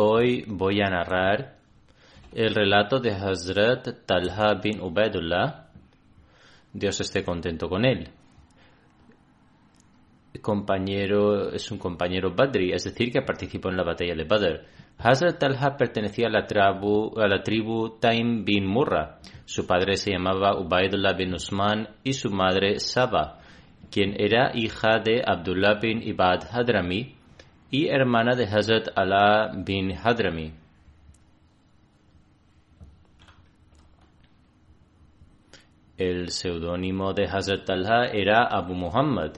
Hoy 0.00 0.44
voy 0.46 0.80
a 0.80 0.90
narrar 0.90 1.56
el 2.32 2.54
relato 2.54 3.00
de 3.00 3.10
Hazrat 3.10 4.06
Talha 4.06 4.54
bin 4.62 4.80
Ubaidullah. 4.80 5.66
Dios 6.72 7.00
esté 7.00 7.24
contento 7.24 7.68
con 7.68 7.84
él. 7.84 8.08
Compañero, 10.40 11.50
es 11.50 11.72
un 11.72 11.78
compañero 11.78 12.32
Badri, 12.32 12.70
es 12.70 12.84
decir, 12.84 13.10
que 13.10 13.22
participó 13.22 13.70
en 13.70 13.76
la 13.76 13.82
batalla 13.82 14.14
de 14.14 14.22
Badr. 14.22 14.66
Hazrat 14.98 15.40
Talha 15.40 15.76
pertenecía 15.76 16.28
a 16.28 16.30
la, 16.30 16.46
tribu, 16.46 17.18
a 17.18 17.26
la 17.26 17.42
tribu 17.42 17.98
Taim 17.98 18.44
bin 18.44 18.68
Murra. 18.68 19.18
Su 19.46 19.66
padre 19.66 19.96
se 19.96 20.12
llamaba 20.12 20.60
Ubaidullah 20.60 21.14
bin 21.14 21.34
Usman 21.34 21.88
y 22.04 22.12
su 22.12 22.30
madre 22.30 22.78
Saba, 22.78 23.40
quien 23.90 24.14
era 24.16 24.52
hija 24.54 25.00
de 25.04 25.24
Abdullah 25.26 25.80
bin 25.80 26.04
Ibad 26.04 26.44
Hadrami 26.52 27.17
y 27.70 27.88
hermana 27.88 28.34
de 28.34 28.44
Hazrat 28.44 28.88
Allah 28.96 29.52
bin 29.54 29.92
Hadrami. 29.92 30.52
El 35.98 36.30
seudónimo 36.30 37.12
de 37.12 37.26
Hazrat 37.26 37.64
Talha 37.64 38.04
era 38.04 38.44
Abu 38.44 38.74
Muhammad. 38.74 39.32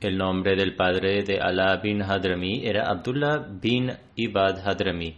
El 0.00 0.18
nombre 0.18 0.56
del 0.56 0.74
padre 0.74 1.22
de 1.22 1.38
Allah 1.40 1.76
bin 1.76 2.02
Hadrami 2.02 2.66
era 2.66 2.90
Abdullah 2.90 3.46
bin 3.48 3.92
Ibad 4.16 4.66
Hadrami. 4.66 5.16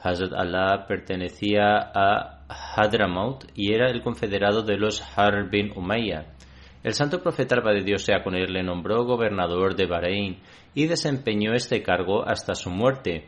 Hazrat 0.00 0.32
Allah 0.32 0.86
pertenecía 0.86 1.90
a 1.92 2.44
Hadramaut 2.48 3.44
y 3.54 3.72
era 3.72 3.90
el 3.90 4.02
confederado 4.02 4.62
de 4.62 4.76
los 4.76 5.02
Har 5.16 5.50
bin 5.50 5.72
Umayya. 5.74 6.37
El 6.82 6.94
santo 6.94 7.20
profeta 7.20 7.56
Alba 7.56 7.72
de 7.72 7.82
Dios 7.82 8.02
sea 8.04 8.22
con 8.22 8.34
él 8.34 8.52
le 8.52 8.62
nombró 8.62 9.04
gobernador 9.04 9.74
de 9.74 9.86
Bahrein 9.86 10.38
y 10.74 10.86
desempeñó 10.86 11.54
este 11.54 11.82
cargo 11.82 12.26
hasta 12.26 12.54
su 12.54 12.70
muerte, 12.70 13.26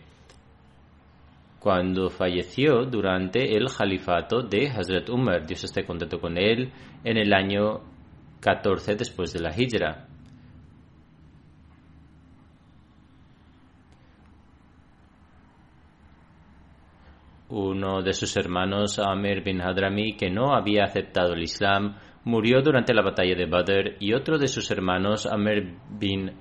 cuando 1.61 2.09
falleció 2.09 2.87
durante 2.87 3.55
el 3.55 3.67
califato 3.67 4.41
de 4.41 4.71
Hazrat 4.71 5.11
Umar, 5.11 5.47
Dios 5.47 5.63
esté 5.63 5.85
contento 5.85 6.19
con 6.19 6.39
él, 6.39 6.73
en 7.05 7.19
el 7.19 7.35
año 7.35 7.83
14 8.41 8.95
después 8.95 9.35
de 9.35 9.41
la 9.41 9.51
Hijra. 9.55 10.07
Uno 17.51 18.01
de 18.01 18.15
sus 18.15 18.35
hermanos, 18.39 18.99
Amir 18.99 19.43
bin 19.43 19.61
Hadrami, 19.61 20.17
que 20.17 20.31
no 20.31 20.55
había 20.55 20.85
aceptado 20.85 21.35
el 21.35 21.43
Islam, 21.43 21.99
murió 22.25 22.63
durante 22.63 22.95
la 22.95 23.03
batalla 23.03 23.35
de 23.35 23.47
Badr 23.47 23.97
y 24.01 24.13
otro 24.13 24.39
de 24.39 24.49
sus 24.49 24.71
hermanos, 24.71 25.27
Amr 25.27 25.79
bin 25.91 26.33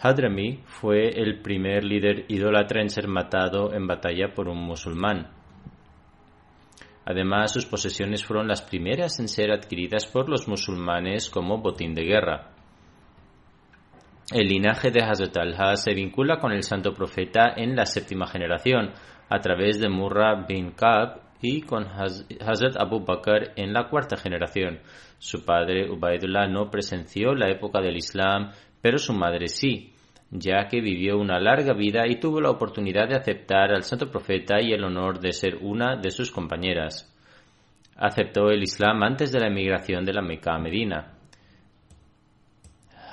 Hadrami, 0.00 0.62
fue 0.64 1.08
el 1.08 1.40
primer 1.40 1.84
líder 1.84 2.24
idólatra 2.28 2.80
en 2.80 2.90
ser 2.90 3.08
matado 3.08 3.72
en 3.74 3.86
batalla 3.86 4.32
por 4.34 4.48
un 4.48 4.58
musulmán. 4.58 5.32
Además, 7.04 7.52
sus 7.52 7.64
posesiones 7.64 8.24
fueron 8.24 8.46
las 8.46 8.62
primeras 8.62 9.18
en 9.18 9.28
ser 9.28 9.50
adquiridas 9.50 10.06
por 10.06 10.28
los 10.28 10.46
musulmanes 10.46 11.30
como 11.30 11.58
botín 11.58 11.94
de 11.94 12.04
guerra. 12.04 12.50
El 14.30 14.46
linaje 14.46 14.90
de 14.90 15.02
Hazrat 15.02 15.36
al 15.38 15.76
se 15.78 15.94
vincula 15.94 16.38
con 16.38 16.52
el 16.52 16.62
santo 16.62 16.92
profeta 16.92 17.54
en 17.56 17.74
la 17.74 17.86
séptima 17.86 18.26
generación, 18.26 18.92
a 19.30 19.40
través 19.40 19.80
de 19.80 19.88
Murra 19.88 20.44
bin 20.46 20.72
Ka'b 20.72 21.27
y 21.40 21.62
con 21.62 21.86
Hazrat 21.86 22.76
Abu 22.78 23.04
Bakr 23.04 23.52
en 23.56 23.72
la 23.72 23.88
cuarta 23.88 24.16
generación. 24.16 24.80
Su 25.18 25.44
padre 25.44 25.90
Ubaidullah 25.90 26.48
no 26.48 26.70
presenció 26.70 27.34
la 27.34 27.48
época 27.48 27.80
del 27.80 27.96
Islam, 27.96 28.50
pero 28.80 28.98
su 28.98 29.12
madre 29.12 29.48
sí, 29.48 29.92
ya 30.30 30.66
que 30.68 30.80
vivió 30.80 31.18
una 31.18 31.40
larga 31.40 31.74
vida 31.74 32.06
y 32.06 32.18
tuvo 32.20 32.40
la 32.40 32.50
oportunidad 32.50 33.08
de 33.08 33.16
aceptar 33.16 33.72
al 33.72 33.84
santo 33.84 34.10
profeta 34.10 34.60
y 34.60 34.72
el 34.72 34.84
honor 34.84 35.20
de 35.20 35.32
ser 35.32 35.56
una 35.60 35.96
de 35.96 36.10
sus 36.10 36.30
compañeras. 36.30 37.14
Aceptó 37.96 38.50
el 38.50 38.62
Islam 38.62 39.02
antes 39.02 39.32
de 39.32 39.40
la 39.40 39.48
emigración 39.48 40.04
de 40.04 40.12
la 40.12 40.22
Meca 40.22 40.54
a 40.54 40.58
Medina. 40.58 41.14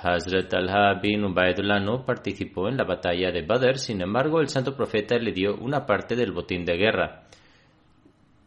Hazrat 0.03 0.53
al 0.53 0.99
bin 0.99 1.23
Ubaidullah 1.25 1.79
no 1.79 2.05
participó 2.05 2.69
en 2.69 2.77
la 2.77 2.83
batalla 2.83 3.31
de 3.31 3.41
Badr, 3.41 3.77
sin 3.77 4.01
embargo, 4.01 4.39
el 4.39 4.49
santo 4.49 4.75
profeta 4.75 5.17
le 5.17 5.31
dio 5.31 5.55
una 5.55 5.85
parte 5.87 6.15
del 6.15 6.31
botín 6.31 6.63
de 6.63 6.77
guerra 6.77 7.25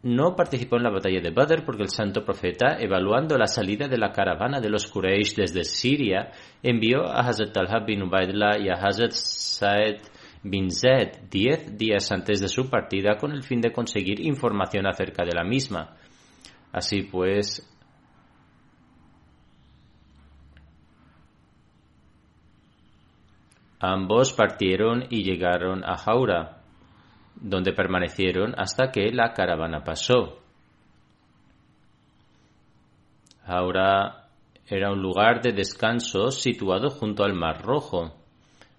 no 0.01 0.35
participó 0.35 0.77
en 0.77 0.83
la 0.83 0.91
batalla 0.91 1.19
de 1.19 1.31
Badr 1.31 1.65
porque 1.65 1.83
el 1.83 1.89
santo 1.89 2.23
profeta, 2.23 2.77
evaluando 2.79 3.37
la 3.37 3.47
salida 3.47 3.87
de 3.87 3.97
la 3.97 4.11
caravana 4.11 4.61
de 4.61 4.69
los 4.69 4.87
Quraysh 4.87 5.35
desde 5.35 5.65
Siria, 5.65 6.31
envió 6.63 7.05
a 7.05 7.19
Hazrat 7.19 7.51
Talha 7.51 7.79
bin 7.85 8.03
Ubaidullah 8.03 8.59
y 8.59 8.69
a 8.69 8.75
Hazrat 8.75 9.11
Saed 9.11 10.01
bin 10.41 10.71
Zaid 10.71 11.29
diez 11.29 11.77
días 11.77 12.11
antes 12.13 12.39
de 12.39 12.47
su 12.47 12.69
partida 12.69 13.17
con 13.17 13.33
el 13.33 13.43
fin 13.43 13.59
de 13.59 13.73
conseguir 13.73 14.25
información 14.25 14.87
acerca 14.87 15.25
de 15.25 15.35
la 15.35 15.43
misma. 15.43 15.97
Así 16.71 17.01
pues, 17.01 17.67
ambos 23.81 24.31
partieron 24.31 25.05
y 25.09 25.23
llegaron 25.23 25.83
a 25.83 25.97
Jaura 25.97 26.58
donde 27.41 27.73
permanecieron 27.73 28.53
hasta 28.57 28.91
que 28.91 29.11
la 29.11 29.33
caravana 29.33 29.83
pasó. 29.83 30.39
Ahora 33.45 34.27
era 34.67 34.91
un 34.91 35.01
lugar 35.01 35.41
de 35.41 35.51
descanso 35.51 36.29
situado 36.31 36.89
junto 36.89 37.23
al 37.23 37.33
Mar 37.33 37.63
Rojo, 37.63 38.13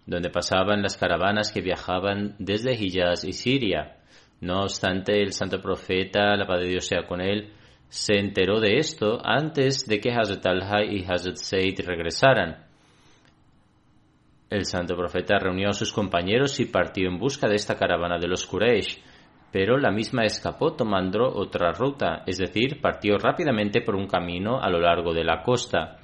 donde 0.06 0.30
pasaban 0.30 0.82
las 0.82 0.96
caravanas 0.96 1.52
que 1.52 1.60
viajaban 1.60 2.36
desde 2.38 2.74
Hijaz 2.74 3.24
y 3.24 3.32
Siria. 3.32 3.96
No 4.40 4.62
obstante, 4.62 5.20
el 5.20 5.32
santo 5.32 5.60
profeta, 5.60 6.36
la 6.36 6.46
paz 6.46 6.60
de 6.60 6.68
Dios 6.68 6.86
sea 6.86 7.06
con 7.06 7.20
él, 7.20 7.52
se 7.88 8.18
enteró 8.18 8.60
de 8.60 8.76
esto 8.76 9.18
antes 9.24 9.86
de 9.86 10.00
que 10.00 10.12
Hazrat 10.12 10.46
al 10.46 10.92
y 10.92 11.04
Hazrat 11.04 11.36
Said 11.36 11.80
regresaran. 11.84 12.69
El 14.50 14.64
santo 14.64 14.96
profeta 14.96 15.38
reunió 15.38 15.68
a 15.68 15.72
sus 15.72 15.92
compañeros 15.92 16.58
y 16.58 16.64
partió 16.64 17.08
en 17.08 17.20
busca 17.20 17.48
de 17.48 17.54
esta 17.54 17.76
caravana 17.76 18.18
de 18.18 18.26
los 18.26 18.46
Quraysh, 18.46 18.98
pero 19.52 19.78
la 19.78 19.92
misma 19.92 20.24
escapó 20.24 20.74
tomando 20.74 21.24
otra 21.24 21.70
ruta, 21.70 22.24
es 22.26 22.38
decir, 22.38 22.80
partió 22.80 23.16
rápidamente 23.16 23.80
por 23.80 23.94
un 23.94 24.08
camino 24.08 24.60
a 24.60 24.68
lo 24.68 24.80
largo 24.80 25.14
de 25.14 25.22
la 25.22 25.42
costa. 25.42 25.98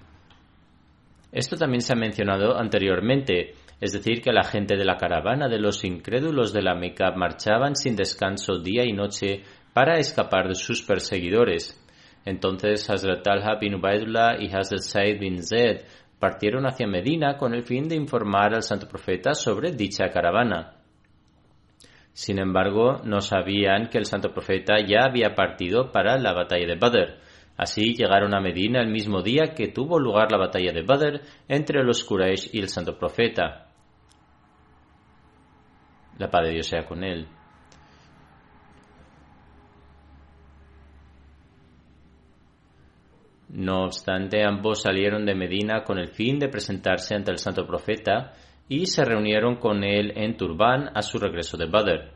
Esto 1.32 1.56
también 1.56 1.80
se 1.80 1.92
ha 1.92 1.96
mencionado 1.96 2.56
anteriormente. 2.56 3.54
es 3.78 3.92
decir, 3.92 4.22
que 4.22 4.32
la 4.32 4.44
gente 4.44 4.74
de 4.74 4.86
la 4.86 4.96
caravana 4.96 5.48
de 5.48 5.58
los 5.58 5.84
incrédulos 5.84 6.54
de 6.54 6.62
la 6.62 6.74
Meca 6.74 7.10
marchaban 7.10 7.76
sin 7.76 7.94
descanso 7.94 8.58
día 8.58 8.84
y 8.86 8.92
noche 8.94 9.42
para 9.74 9.98
escapar 9.98 10.48
de 10.48 10.54
sus 10.54 10.80
perseguidores. 10.80 11.78
Entonces 12.24 12.88
Hazrat 12.88 13.22
Talha 13.22 13.56
bin 13.60 13.74
Ubaidullah 13.74 14.40
y 14.40 14.46
Hazrat 14.46 14.80
Said 14.80 15.20
bin 15.20 15.42
Zed 15.42 15.82
partieron 16.18 16.66
hacia 16.66 16.86
Medina 16.86 17.36
con 17.36 17.54
el 17.54 17.62
fin 17.62 17.88
de 17.88 17.96
informar 17.96 18.54
al 18.54 18.62
santo 18.62 18.88
profeta 18.88 19.34
sobre 19.34 19.72
dicha 19.72 20.08
caravana. 20.10 20.76
Sin 22.12 22.38
embargo, 22.38 23.02
no 23.04 23.20
sabían 23.20 23.88
que 23.90 23.98
el 23.98 24.06
santo 24.06 24.32
profeta 24.32 24.76
ya 24.86 25.04
había 25.04 25.34
partido 25.34 25.92
para 25.92 26.18
la 26.18 26.32
batalla 26.32 26.66
de 26.66 26.76
Badr. 26.76 27.18
Así 27.58 27.94
llegaron 27.94 28.34
a 28.34 28.40
Medina 28.40 28.80
el 28.80 28.88
mismo 28.88 29.22
día 29.22 29.54
que 29.54 29.68
tuvo 29.68 29.98
lugar 29.98 30.32
la 30.32 30.38
batalla 30.38 30.72
de 30.72 30.82
Badr 30.82 31.20
entre 31.48 31.84
los 31.84 32.04
Quraysh 32.04 32.54
y 32.54 32.60
el 32.60 32.68
santo 32.68 32.98
profeta. 32.98 33.68
La 36.18 36.30
paz 36.30 36.46
de 36.46 36.52
Dios 36.52 36.66
sea 36.66 36.86
con 36.86 37.04
él. 37.04 37.28
No 43.56 43.84
obstante, 43.84 44.44
ambos 44.44 44.82
salieron 44.82 45.24
de 45.24 45.34
Medina 45.34 45.82
con 45.82 45.98
el 45.98 46.08
fin 46.08 46.38
de 46.38 46.50
presentarse 46.50 47.14
ante 47.14 47.30
el 47.30 47.38
santo 47.38 47.66
profeta 47.66 48.34
y 48.68 48.84
se 48.84 49.02
reunieron 49.02 49.56
con 49.56 49.82
él 49.82 50.12
en 50.14 50.36
Turbán 50.36 50.90
a 50.94 51.00
su 51.00 51.18
regreso 51.18 51.56
de 51.56 51.64
Badr. 51.64 52.12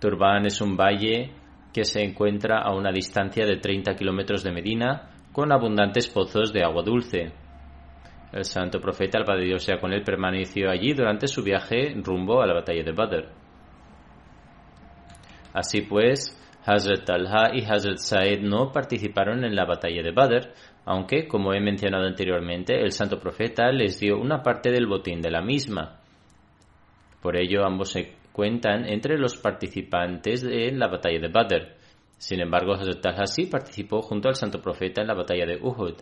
Turbán 0.00 0.46
es 0.46 0.62
un 0.62 0.78
valle 0.78 1.34
que 1.74 1.84
se 1.84 2.02
encuentra 2.02 2.62
a 2.62 2.74
una 2.74 2.90
distancia 2.90 3.44
de 3.44 3.58
30 3.58 3.96
kilómetros 3.96 4.42
de 4.42 4.50
Medina 4.50 5.10
con 5.30 5.52
abundantes 5.52 6.08
pozos 6.08 6.54
de 6.54 6.64
agua 6.64 6.82
dulce. 6.82 7.30
El 8.32 8.44
santo 8.44 8.80
profeta, 8.80 9.18
al 9.18 9.26
Padre 9.26 9.44
Dios 9.44 9.62
sea 9.62 9.78
con 9.78 9.92
él, 9.92 10.02
permaneció 10.02 10.70
allí 10.70 10.94
durante 10.94 11.28
su 11.28 11.42
viaje 11.42 11.92
rumbo 12.02 12.40
a 12.40 12.46
la 12.46 12.54
batalla 12.54 12.82
de 12.82 12.92
Badr. 12.92 13.28
Así 15.52 15.82
pues, 15.82 16.39
Hazrat 16.64 17.04
Talha 17.04 17.50
y 17.54 17.64
Hazrat 17.64 17.98
Said 17.98 18.40
no 18.40 18.70
participaron 18.70 19.44
en 19.44 19.56
la 19.56 19.64
batalla 19.64 20.02
de 20.02 20.12
Badr, 20.12 20.52
aunque, 20.84 21.26
como 21.26 21.54
he 21.54 21.60
mencionado 21.60 22.06
anteriormente, 22.06 22.80
el 22.80 22.92
santo 22.92 23.18
profeta 23.18 23.70
les 23.72 23.98
dio 24.00 24.18
una 24.18 24.42
parte 24.42 24.70
del 24.70 24.86
botín 24.86 25.20
de 25.20 25.30
la 25.30 25.40
misma. 25.40 26.00
Por 27.22 27.36
ello, 27.36 27.64
ambos 27.64 27.92
se 27.92 28.16
cuentan 28.32 28.86
entre 28.88 29.18
los 29.18 29.36
participantes 29.36 30.44
en 30.44 30.78
la 30.78 30.88
batalla 30.88 31.18
de 31.20 31.28
Badr. 31.28 31.76
Sin 32.18 32.40
embargo, 32.40 32.74
Hazrat 32.74 33.00
Talha 33.00 33.26
sí 33.26 33.46
participó 33.46 34.02
junto 34.02 34.28
al 34.28 34.34
santo 34.34 34.60
profeta 34.60 35.00
en 35.00 35.08
la 35.08 35.14
batalla 35.14 35.46
de 35.46 35.58
Uhud 35.62 35.94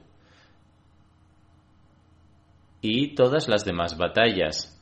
y 2.81 3.15
todas 3.15 3.49
las 3.49 3.65
demás 3.65 3.97
batallas. 3.97 4.75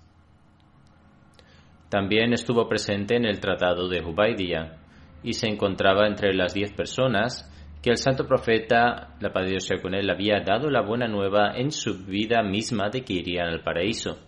También 1.88 2.32
estuvo 2.32 2.68
presente 2.68 3.16
en 3.16 3.24
el 3.24 3.40
Tratado 3.40 3.88
de 3.88 4.02
Hubaydia 4.02 4.78
y 5.22 5.32
se 5.32 5.48
encontraba 5.48 6.06
entre 6.06 6.34
las 6.34 6.54
diez 6.54 6.72
personas 6.72 7.52
que 7.82 7.90
el 7.90 7.98
santo 7.98 8.26
profeta, 8.26 9.14
la 9.20 9.32
paz 9.32 9.44
de 9.44 9.50
Dios 9.50 9.68
con 9.80 9.94
él, 9.94 10.10
había 10.10 10.40
dado 10.40 10.70
la 10.70 10.82
buena 10.82 11.06
nueva 11.06 11.56
en 11.56 11.70
su 11.70 12.04
vida 12.04 12.42
misma 12.42 12.88
de 12.90 13.02
que 13.02 13.14
irían 13.14 13.48
al 13.48 13.62
paraíso. 13.62 14.18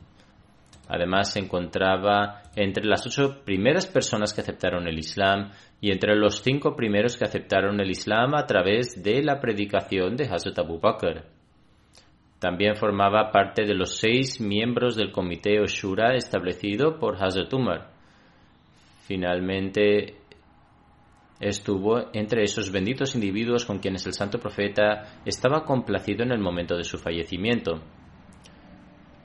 Además, 0.89 1.33
se 1.33 1.41
encontraba 1.41 2.43
entre 2.57 2.85
las 2.85 3.07
ocho 3.07 3.43
primeras 3.45 3.87
personas 3.87 4.33
que 4.33 4.41
aceptaron 4.41 4.89
el 4.89 4.99
Islam 4.99 5.51
y 5.81 5.91
entre 5.91 6.17
los 6.17 6.41
cinco 6.43 6.75
primeros 6.75 7.19
que 7.19 7.25
aceptaron 7.25 7.81
el 7.81 7.91
Islam 7.91 8.35
a 8.35 8.47
través 8.47 9.03
de 9.03 9.23
la 9.23 9.41
predicación 9.41 10.17
de 10.17 10.25
Hazrat 10.25 10.59
Abu 10.59 10.81
Bakr. 10.81 11.25
También 12.39 12.77
formaba 12.77 13.33
parte 13.33 13.65
de 13.65 13.75
los 13.75 13.99
seis 13.99 14.41
miembros 14.41 14.97
del 14.97 15.11
comité 15.11 15.61
Oshura 15.61 16.15
establecido 16.15 16.99
por 16.99 17.23
Hazrat 17.23 17.53
Umar. 17.53 17.91
Finalmente, 19.07 20.15
estuvo 21.41 22.11
entre 22.13 22.43
esos 22.43 22.73
benditos 22.73 23.15
individuos 23.15 23.65
con 23.65 23.79
quienes 23.79 24.07
el 24.07 24.13
santo 24.13 24.39
profeta 24.39 25.21
estaba 25.25 25.65
complacido 25.65 26.25
en 26.25 26.33
el 26.33 26.41
momento 26.41 26.77
de 26.77 26.85
su 26.85 26.99
fallecimiento. 26.99 27.81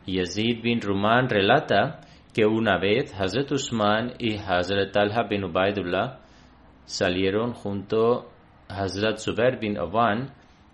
Yazid 0.05 0.61
bin 0.61 0.81
Ruman 0.81 1.29
relata 1.29 2.01
que 2.33 2.45
una 2.45 2.77
vez 2.77 3.13
Hazrat 3.13 3.51
Usman 3.51 4.13
y 4.19 4.35
Hazrat 4.35 4.91
Talha 4.91 5.23
bin 5.29 5.45
Ubaidullah 5.45 6.19
salieron 6.85 7.53
junto 7.53 8.29
a 8.67 8.83
Hazrat 8.83 9.17
Zubair 9.17 9.59
bin 9.59 9.77
Awan 9.77 10.33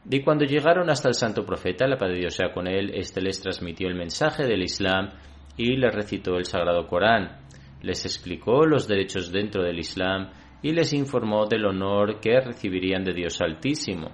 y 0.10 0.22
cuando 0.22 0.46
llegaron 0.46 0.90
hasta 0.90 1.10
el 1.10 1.14
santo 1.14 1.46
profeta, 1.46 1.86
la 1.86 1.98
paz 1.98 2.10
de 2.10 2.20
Dios 2.20 2.34
sea 2.34 2.52
con 2.52 2.68
él, 2.68 2.92
éste 2.96 3.22
les 3.22 3.42
transmitió 3.42 3.88
el 3.88 3.96
mensaje 3.96 4.44
del 4.46 4.64
Islam 4.64 5.10
y 5.58 5.76
les 5.76 5.94
recitó 5.94 6.38
el 6.38 6.46
Sagrado 6.46 6.88
Corán. 6.88 7.38
Les 7.82 8.06
explicó 8.06 8.66
los 8.66 8.88
derechos 8.88 9.32
dentro 9.32 9.62
del 9.62 9.78
Islam 9.78 10.30
y 10.62 10.72
les 10.74 10.94
informó 10.94 11.46
del 11.46 11.66
honor 11.66 12.20
que 12.20 12.40
recibirían 12.40 13.04
de 13.04 13.14
Dios 13.14 13.40
Altísimo. 13.42 14.10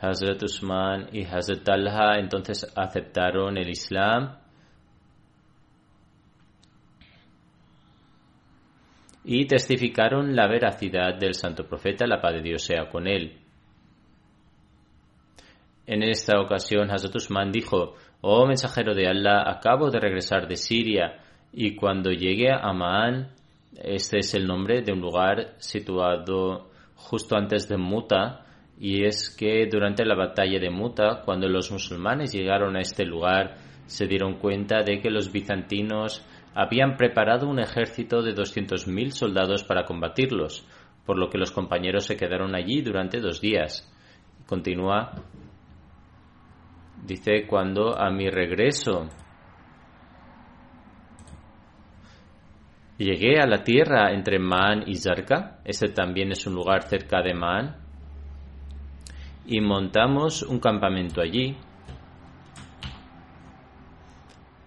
Hazrat 0.00 0.42
Usman 0.42 1.08
y 1.12 1.24
Hazrat 1.24 1.62
Talha 1.64 2.18
entonces 2.18 2.70
aceptaron 2.76 3.56
el 3.56 3.70
Islam 3.70 4.36
y 9.24 9.46
testificaron 9.46 10.36
la 10.36 10.46
veracidad 10.46 11.18
del 11.18 11.34
santo 11.34 11.66
profeta, 11.66 12.06
la 12.06 12.20
paz 12.20 12.34
de 12.34 12.42
Dios 12.42 12.62
sea 12.62 12.90
con 12.90 13.06
él. 13.06 13.38
En 15.86 16.02
esta 16.02 16.40
ocasión 16.40 16.90
Hazrat 16.90 17.16
Usman 17.16 17.50
dijo, 17.50 17.94
Oh 18.20 18.46
mensajero 18.46 18.94
de 18.94 19.06
Allah, 19.06 19.44
acabo 19.46 19.90
de 19.90 20.00
regresar 20.00 20.46
de 20.46 20.56
Siria 20.56 21.23
y 21.56 21.76
cuando 21.76 22.10
llegué 22.10 22.50
a 22.50 22.72
Ma'an, 22.72 23.28
este 23.76 24.18
es 24.18 24.34
el 24.34 24.46
nombre 24.46 24.82
de 24.82 24.92
un 24.92 25.00
lugar 25.00 25.54
situado 25.58 26.70
justo 26.96 27.36
antes 27.36 27.68
de 27.68 27.76
Muta, 27.76 28.44
y 28.78 29.04
es 29.04 29.30
que 29.30 29.68
durante 29.70 30.04
la 30.04 30.16
batalla 30.16 30.58
de 30.58 30.70
Muta, 30.70 31.22
cuando 31.24 31.48
los 31.48 31.70
musulmanes 31.70 32.32
llegaron 32.32 32.76
a 32.76 32.80
este 32.80 33.04
lugar, 33.04 33.54
se 33.86 34.08
dieron 34.08 34.38
cuenta 34.38 34.82
de 34.82 35.00
que 35.00 35.10
los 35.10 35.30
bizantinos 35.30 36.26
habían 36.56 36.96
preparado 36.96 37.48
un 37.48 37.60
ejército 37.60 38.22
de 38.22 38.34
200.000 38.34 39.10
soldados 39.10 39.62
para 39.62 39.84
combatirlos, 39.84 40.66
por 41.06 41.18
lo 41.18 41.28
que 41.28 41.38
los 41.38 41.52
compañeros 41.52 42.04
se 42.04 42.16
quedaron 42.16 42.56
allí 42.56 42.82
durante 42.82 43.20
dos 43.20 43.40
días. 43.40 43.88
Continúa, 44.46 45.12
dice, 47.06 47.46
cuando 47.46 47.96
a 47.96 48.10
mi 48.10 48.28
regreso 48.28 49.08
Llegué 52.96 53.40
a 53.40 53.46
la 53.46 53.64
tierra 53.64 54.12
entre 54.12 54.38
Maan 54.38 54.84
y 54.86 54.94
Zarka, 54.94 55.58
este 55.64 55.88
también 55.88 56.30
es 56.30 56.46
un 56.46 56.54
lugar 56.54 56.84
cerca 56.84 57.22
de 57.22 57.34
Maan, 57.34 57.76
y 59.46 59.60
montamos 59.60 60.42
un 60.42 60.60
campamento 60.60 61.20
allí. 61.20 61.56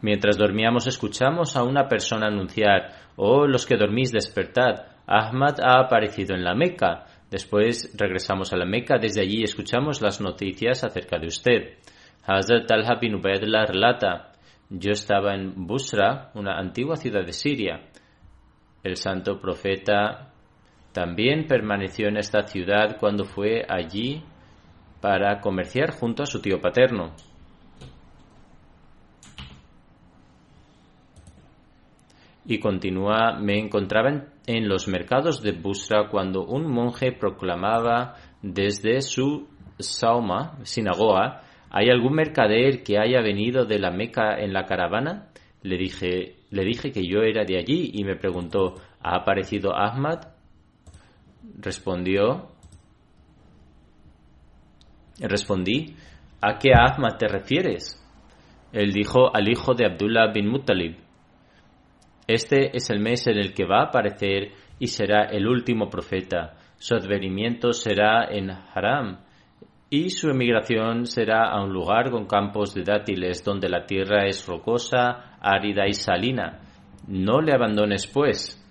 Mientras 0.01 0.37
dormíamos 0.37 0.87
escuchamos 0.87 1.55
a 1.55 1.63
una 1.63 1.87
persona 1.87 2.27
anunciar, 2.27 2.91
oh 3.15 3.47
los 3.47 3.65
que 3.65 3.77
dormís 3.77 4.11
despertad, 4.11 4.85
Ahmad 5.07 5.59
ha 5.61 5.79
aparecido 5.79 6.35
en 6.35 6.43
la 6.43 6.53
Meca. 6.53 7.05
Después 7.31 7.95
regresamos 7.97 8.51
a 8.51 8.57
la 8.57 8.65
Meca, 8.65 8.97
desde 8.99 9.21
allí 9.21 9.41
escuchamos 9.43 10.01
las 10.01 10.19
noticias 10.19 10.83
acerca 10.83 11.17
de 11.17 11.27
usted. 11.27 11.77
Hazrat 12.25 12.67
Talha 12.67 12.95
bin 12.99 13.15
Ubaidullah 13.15 13.65
relata, 13.65 14.33
yo 14.69 14.91
estaba 14.91 15.33
en 15.33 15.65
Busra, 15.65 16.31
una 16.35 16.59
antigua 16.59 16.97
ciudad 16.97 17.25
de 17.25 17.31
Siria. 17.31 17.81
El 18.87 18.95
santo 18.95 19.41
profeta 19.41 20.31
también 20.93 21.45
permaneció 21.45 22.07
en 22.07 22.15
esta 22.15 22.47
ciudad 22.47 22.95
cuando 22.97 23.25
fue 23.25 23.65
allí 23.67 24.23
para 25.01 25.41
comerciar 25.41 25.91
junto 25.91 26.23
a 26.23 26.25
su 26.25 26.41
tío 26.41 26.61
paterno. 26.61 27.13
Y 32.45 32.59
continúa, 32.59 33.37
me 33.37 33.59
encontraba 33.59 34.23
en, 34.45 34.69
los 34.69 34.87
mercados 34.87 35.43
de 35.43 35.51
Busra 35.51 36.07
cuando 36.07 36.45
un 36.45 36.71
monje 36.71 37.11
proclamaba 37.11 38.15
desde 38.41 39.01
su 39.01 39.49
sauma, 39.77 40.57
sinagoga, 40.63 41.41
¿hay 41.71 41.89
algún 41.89 42.13
mercader 42.13 42.83
que 42.83 42.97
haya 42.97 43.19
venido 43.19 43.65
de 43.65 43.79
la 43.79 43.91
Meca 43.91 44.39
en 44.39 44.53
la 44.53 44.63
caravana? 44.63 45.27
Le 45.61 45.77
dije, 45.77 46.36
le 46.49 46.63
dije 46.63 46.91
que 46.91 47.05
yo 47.05 47.21
era 47.21 47.43
de 47.43 47.57
allí 47.57 47.91
y 47.93 48.03
me 48.03 48.15
preguntó, 48.15 48.75
¿ha 49.01 49.15
aparecido 49.15 49.75
Ahmad? 49.75 50.19
Respondió, 51.59 52.49
respondí, 55.19 55.95
¿a 56.41 56.57
qué 56.57 56.71
Ahmad 56.73 57.17
te 57.17 57.27
refieres? 57.27 58.03
Él 58.71 58.91
dijo 58.91 59.35
al 59.35 59.49
hijo 59.49 59.73
de 59.73 59.85
Abdullah 59.85 60.31
bin 60.31 60.49
Muttalib. 60.49 60.97
Este 62.27 62.75
es 62.75 62.89
el 62.89 62.99
mes 62.99 63.25
en 63.27 63.37
el 63.37 63.53
que 63.53 63.65
va 63.65 63.79
a 63.79 63.85
aparecer 63.85 64.51
y 64.79 64.87
será 64.87 65.23
el 65.25 65.47
último 65.47 65.89
profeta. 65.89 66.57
Su 66.77 66.95
advenimiento 66.95 67.71
será 67.71 68.25
en 68.29 68.51
Haram 68.51 69.19
y 69.89 70.09
su 70.09 70.29
emigración 70.29 71.05
será 71.05 71.49
a 71.49 71.63
un 71.63 71.71
lugar 71.71 72.11
con 72.11 72.25
campos 72.25 72.73
de 72.73 72.83
dátiles 72.83 73.43
donde 73.43 73.69
la 73.69 73.85
tierra 73.85 74.25
es 74.25 74.45
rocosa, 74.45 75.37
árida 75.39 75.87
y 75.87 75.93
salina. 75.93 76.59
No 77.07 77.39
le 77.39 77.53
abandones, 77.53 78.05
pues. 78.05 78.61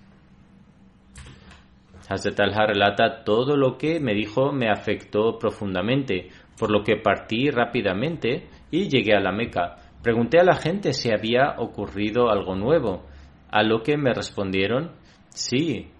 Hazrat 2.08 2.36
Talha 2.36 2.66
relata 2.66 3.24
todo 3.24 3.56
lo 3.56 3.78
que 3.78 3.98
me 3.98 4.14
dijo 4.14 4.52
me 4.52 4.70
afectó 4.70 5.38
profundamente, 5.38 6.28
por 6.58 6.70
lo 6.70 6.84
que 6.84 6.96
partí 6.96 7.50
rápidamente 7.50 8.48
y 8.70 8.88
llegué 8.88 9.14
a 9.14 9.20
la 9.20 9.32
Meca. 9.32 9.76
Pregunté 10.02 10.38
a 10.38 10.44
la 10.44 10.54
gente 10.54 10.92
si 10.92 11.10
había 11.10 11.56
ocurrido 11.58 12.30
algo 12.30 12.54
nuevo, 12.54 13.06
a 13.50 13.62
lo 13.62 13.82
que 13.82 13.96
me 13.96 14.12
respondieron, 14.12 14.92
sí, 15.30 15.90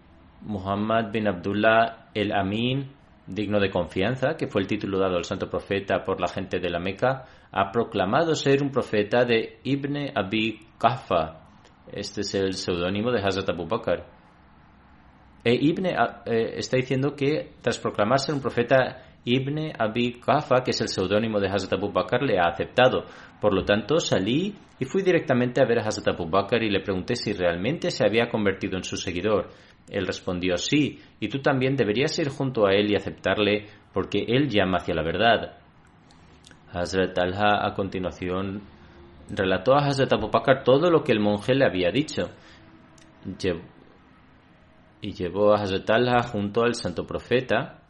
Muhammad 0.43 1.11
bin 1.11 1.27
Abdullah 1.27 2.11
el 2.15 2.33
Amin 2.33 2.96
digno 3.27 3.59
de 3.59 3.71
confianza, 3.71 4.37
que 4.37 4.47
fue 4.47 4.63
el 4.63 4.69
título 4.69 4.99
dado 4.99 5.17
al 5.17 5.25
santo 5.25 5.49
profeta 5.51 6.05
por 6.05 6.21
la 6.21 6.29
gente 6.29 6.59
de 6.59 6.71
la 6.71 6.79
Meca, 6.79 7.27
ha 7.51 7.73
proclamado 7.73 8.35
ser 8.35 8.63
un 8.63 8.71
profeta 8.71 9.25
de 9.25 9.61
Ibn 9.65 10.13
Abi 10.15 10.67
Kahfa. 10.79 11.41
Este 11.93 12.21
es 12.23 12.35
el 12.35 12.55
seudónimo 12.55 13.11
de 13.11 13.21
Hazrat 13.21 13.49
Abu 13.49 13.67
Bakr. 13.67 14.05
E 15.45 15.55
Ibn 15.55 15.87
eh, 15.87 16.55
está 16.57 16.77
diciendo 16.77 17.15
que 17.15 17.53
tras 17.63 17.79
proclamarse 17.79 18.33
un 18.33 18.41
profeta, 18.41 19.06
Ibn 19.29 19.73
Abi 19.77 20.21
Kahfa, 20.21 20.63
que 20.63 20.71
es 20.71 20.81
el 20.81 20.89
seudónimo 20.89 21.41
de 21.41 21.49
Hazrat 21.49 21.73
Abu 21.73 21.91
Bakr, 21.91 22.23
le 22.23 22.39
ha 22.39 22.45
aceptado. 22.45 23.07
Por 23.41 23.53
lo 23.53 23.65
tanto, 23.65 23.99
salí 23.99 24.55
y 24.79 24.85
fui 24.85 25.03
directamente 25.03 25.61
a 25.61 25.67
ver 25.67 25.81
a 25.81 25.89
Hazrat 25.89 26.15
Abu 26.15 26.31
Bakr 26.31 26.63
y 26.63 26.71
le 26.71 26.81
pregunté 26.81 27.17
si 27.17 27.33
realmente 27.33 27.91
se 27.91 28.07
había 28.07 28.29
convertido 28.29 28.77
en 28.77 28.85
su 28.85 28.97
seguidor. 28.97 29.49
Él 29.91 30.07
respondió 30.07 30.57
sí, 30.57 31.01
y 31.19 31.29
tú 31.29 31.41
también 31.41 31.75
deberías 31.75 32.17
ir 32.21 32.29
junto 32.29 32.69
a 32.69 32.73
él 32.73 32.89
y 32.89 32.95
aceptarle, 32.95 33.67
porque 33.93 34.25
él 34.29 34.49
llama 34.49 34.79
hacia 34.79 34.95
la 34.95 35.03
verdad. 35.03 35.59
Hazrat 36.73 37.15
Talha 37.15 37.67
a 37.67 37.75
continuación 37.75 38.63
relató 39.29 39.75
a 39.75 39.87
Hazrat 39.87 40.13
Abu 40.13 40.31
Bakr 40.31 40.63
todo 40.63 40.89
lo 40.89 41.03
que 41.03 41.11
el 41.11 41.19
monje 41.19 41.53
le 41.53 41.65
había 41.65 41.91
dicho. 41.91 42.31
y 45.03 45.13
llevó 45.13 45.53
a 45.53 45.63
Hazrat 45.63 45.85
Talha 45.85 46.23
junto 46.23 46.63
al 46.63 46.75
santo 46.75 47.05
profeta 47.05 47.83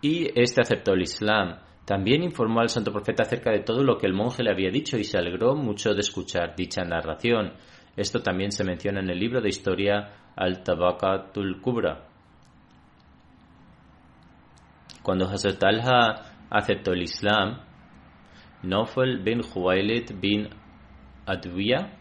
y 0.00 0.28
éste 0.40 0.60
aceptó 0.60 0.92
el 0.92 1.02
Islam. 1.02 1.58
También 1.84 2.22
informó 2.24 2.60
al 2.60 2.68
santo 2.68 2.92
profeta 2.92 3.22
acerca 3.22 3.50
de 3.50 3.60
todo 3.60 3.82
lo 3.84 3.96
que 3.96 4.06
el 4.06 4.12
monje 4.12 4.42
le 4.42 4.50
había 4.50 4.70
dicho 4.70 4.98
y 4.98 5.04
se 5.04 5.18
alegró 5.18 5.54
mucho 5.54 5.94
de 5.94 6.00
escuchar 6.00 6.56
dicha 6.56 6.84
narración. 6.84 7.52
Esto 7.96 8.20
también 8.20 8.50
se 8.50 8.64
menciona 8.64 9.00
en 9.00 9.10
el 9.10 9.18
libro 9.18 9.40
de 9.40 9.48
historia 9.48 10.32
Al-Tabaqatul 10.36 11.60
Kubra. 11.60 12.08
Cuando 15.02 15.26
Hazrat 15.26 15.58
Talha 15.58 16.48
aceptó 16.50 16.92
el 16.92 17.02
Islam, 17.02 17.60
Nofel 18.62 19.22
bin 19.22 19.40
Huwailid 19.42 20.10
bin 20.20 20.48
Adwiya 21.26 21.92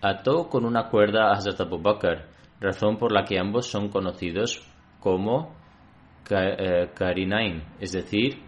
ató 0.00 0.48
con 0.48 0.64
una 0.64 0.88
cuerda 0.88 1.28
a 1.28 1.32
Hazrat 1.32 1.60
Abu 1.60 1.78
Bakr, 1.78 2.28
razón 2.60 2.96
por 2.96 3.12
la 3.12 3.24
que 3.24 3.38
ambos 3.38 3.66
son 3.66 3.88
conocidos 3.88 4.62
como 5.00 5.57
Karinain, 6.28 7.64
es 7.80 7.92
decir, 7.92 8.42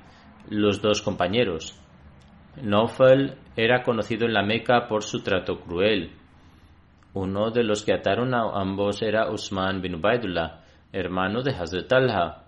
los 0.49 0.81
dos 0.81 1.03
compañeros. 1.03 1.79
Nofel 2.63 3.37
era 3.57 3.83
conocido 3.83 4.27
en 4.27 4.35
la 4.35 4.43
Meca 4.43 4.87
por 4.87 5.03
su 5.03 5.23
trato 5.23 5.61
cruel, 5.61 6.13
uno 7.13 7.51
de 7.51 7.65
los 7.65 7.85
que 7.85 7.93
ataron 7.93 8.35
a 8.35 8.53
ambos 8.55 9.03
era 9.03 9.31
Usman 9.31 9.81
bin 9.81 9.97
Ubaidullah, 9.97 10.61
hermano 10.93 11.43
de 11.43 11.53
Hazrat 11.53 11.89
Talha. 11.89 12.45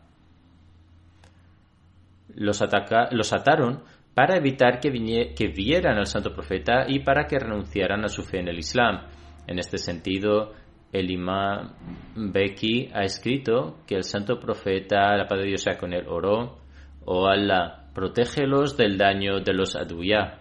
Los, 2.34 2.62
ataron 2.62 3.82
para 4.14 4.36
evitar 4.36 4.78
que, 4.78 5.34
que 5.36 5.48
vieran 5.48 5.98
al 5.98 6.06
santo 6.06 6.32
profeta 6.32 6.84
y 6.86 7.00
para 7.00 7.26
que 7.26 7.38
renunciaran 7.38 8.04
a 8.04 8.08
su 8.08 8.22
fe 8.22 8.38
en 8.38 8.48
el 8.48 8.58
Islam. 8.58 9.06
En 9.48 9.58
este 9.58 9.78
sentido, 9.78 10.52
el 10.92 11.10
imam 11.10 11.72
Beki 12.14 12.90
ha 12.92 13.02
escrito 13.02 13.78
que 13.86 13.94
el 13.96 14.04
santo 14.04 14.38
profeta, 14.38 15.16
la 15.16 15.26
paz 15.26 15.38
de 15.38 15.46
Dios 15.46 15.64
con 15.80 15.94
él, 15.94 16.06
oró, 16.06 16.58
oh 17.06 17.26
Allah, 17.26 17.88
protégelos 17.94 18.76
del 18.76 18.98
daño 18.98 19.40
de 19.40 19.54
los 19.54 19.74
aduyá. 19.74 20.38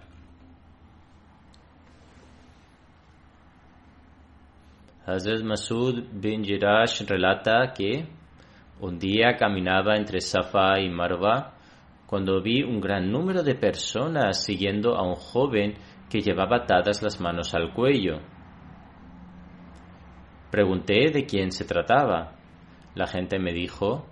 Hazrat 5.05 5.41
Masud 5.43 6.03
bin 6.11 6.43
Jirash 6.43 7.01
relata 7.07 7.73
que 7.73 8.05
un 8.81 8.99
día 8.99 9.35
caminaba 9.37 9.95
entre 9.95 10.21
Safa 10.21 10.79
y 10.79 10.89
Marwa 10.89 11.53
cuando 12.05 12.41
vi 12.41 12.61
un 12.61 12.81
gran 12.81 13.09
número 13.09 13.41
de 13.41 13.55
personas 13.55 14.43
siguiendo 14.43 14.95
a 14.95 15.03
un 15.03 15.15
joven 15.15 15.75
que 16.09 16.19
llevaba 16.19 16.57
atadas 16.57 17.01
las 17.01 17.19
manos 17.21 17.53
al 17.53 17.73
cuello. 17.73 18.19
Pregunté 20.51 21.11
de 21.13 21.25
quién 21.25 21.51
se 21.51 21.63
trataba. 21.63 22.33
La 22.93 23.07
gente 23.07 23.39
me 23.39 23.53
dijo 23.53 24.05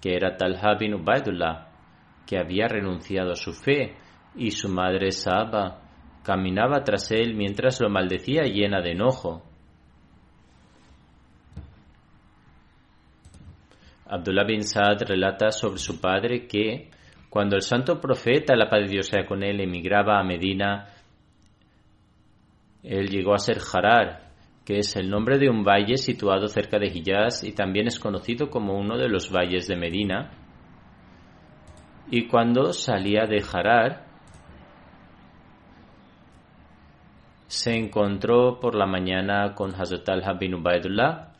que 0.00 0.14
era 0.14 0.36
Talha 0.36 0.76
bin 0.78 0.94
Ubaidullah, 0.94 1.68
que 2.26 2.38
había 2.38 2.68
renunciado 2.68 3.32
a 3.32 3.36
su 3.36 3.52
fe, 3.52 3.96
y 4.36 4.52
su 4.52 4.68
madre 4.68 5.10
Saba 5.10 5.80
caminaba 6.22 6.84
tras 6.84 7.10
él 7.10 7.34
mientras 7.34 7.80
lo 7.80 7.90
maldecía 7.90 8.44
llena 8.44 8.80
de 8.80 8.92
enojo. 8.92 9.42
Abdullah 14.06 14.44
bin 14.44 14.62
Saad 14.62 15.02
relata 15.06 15.50
sobre 15.50 15.78
su 15.78 16.00
padre 16.00 16.46
que, 16.46 16.90
cuando 17.28 17.56
el 17.56 17.62
santo 17.62 18.00
profeta, 18.00 18.54
la 18.54 18.68
paz 18.68 18.82
de 18.82 18.88
Dios 18.88 19.06
sea 19.06 19.24
con 19.26 19.42
él, 19.42 19.60
emigraba 19.60 20.20
a 20.20 20.22
Medina, 20.22 20.86
él 22.82 23.08
llegó 23.08 23.34
a 23.34 23.38
ser 23.38 23.58
Harar, 23.72 24.31
que 24.64 24.78
es 24.78 24.94
el 24.96 25.10
nombre 25.10 25.38
de 25.38 25.50
un 25.50 25.64
valle 25.64 25.96
situado 25.96 26.46
cerca 26.46 26.78
de 26.78 26.86
Hijaz 26.86 27.42
y 27.44 27.52
también 27.52 27.88
es 27.88 27.98
conocido 27.98 28.48
como 28.48 28.78
uno 28.78 28.96
de 28.96 29.08
los 29.08 29.32
valles 29.32 29.66
de 29.66 29.76
Medina. 29.76 30.30
Y 32.10 32.28
cuando 32.28 32.72
salía 32.72 33.24
de 33.26 33.42
Harar, 33.52 34.06
se 37.46 37.74
encontró 37.74 38.60
por 38.60 38.74
la 38.74 38.86
mañana 38.86 39.54
con 39.54 39.74
Hazrat 39.74 40.08
al 40.08 40.38
bin 40.38 40.54
Ubaidullah, 40.54 41.32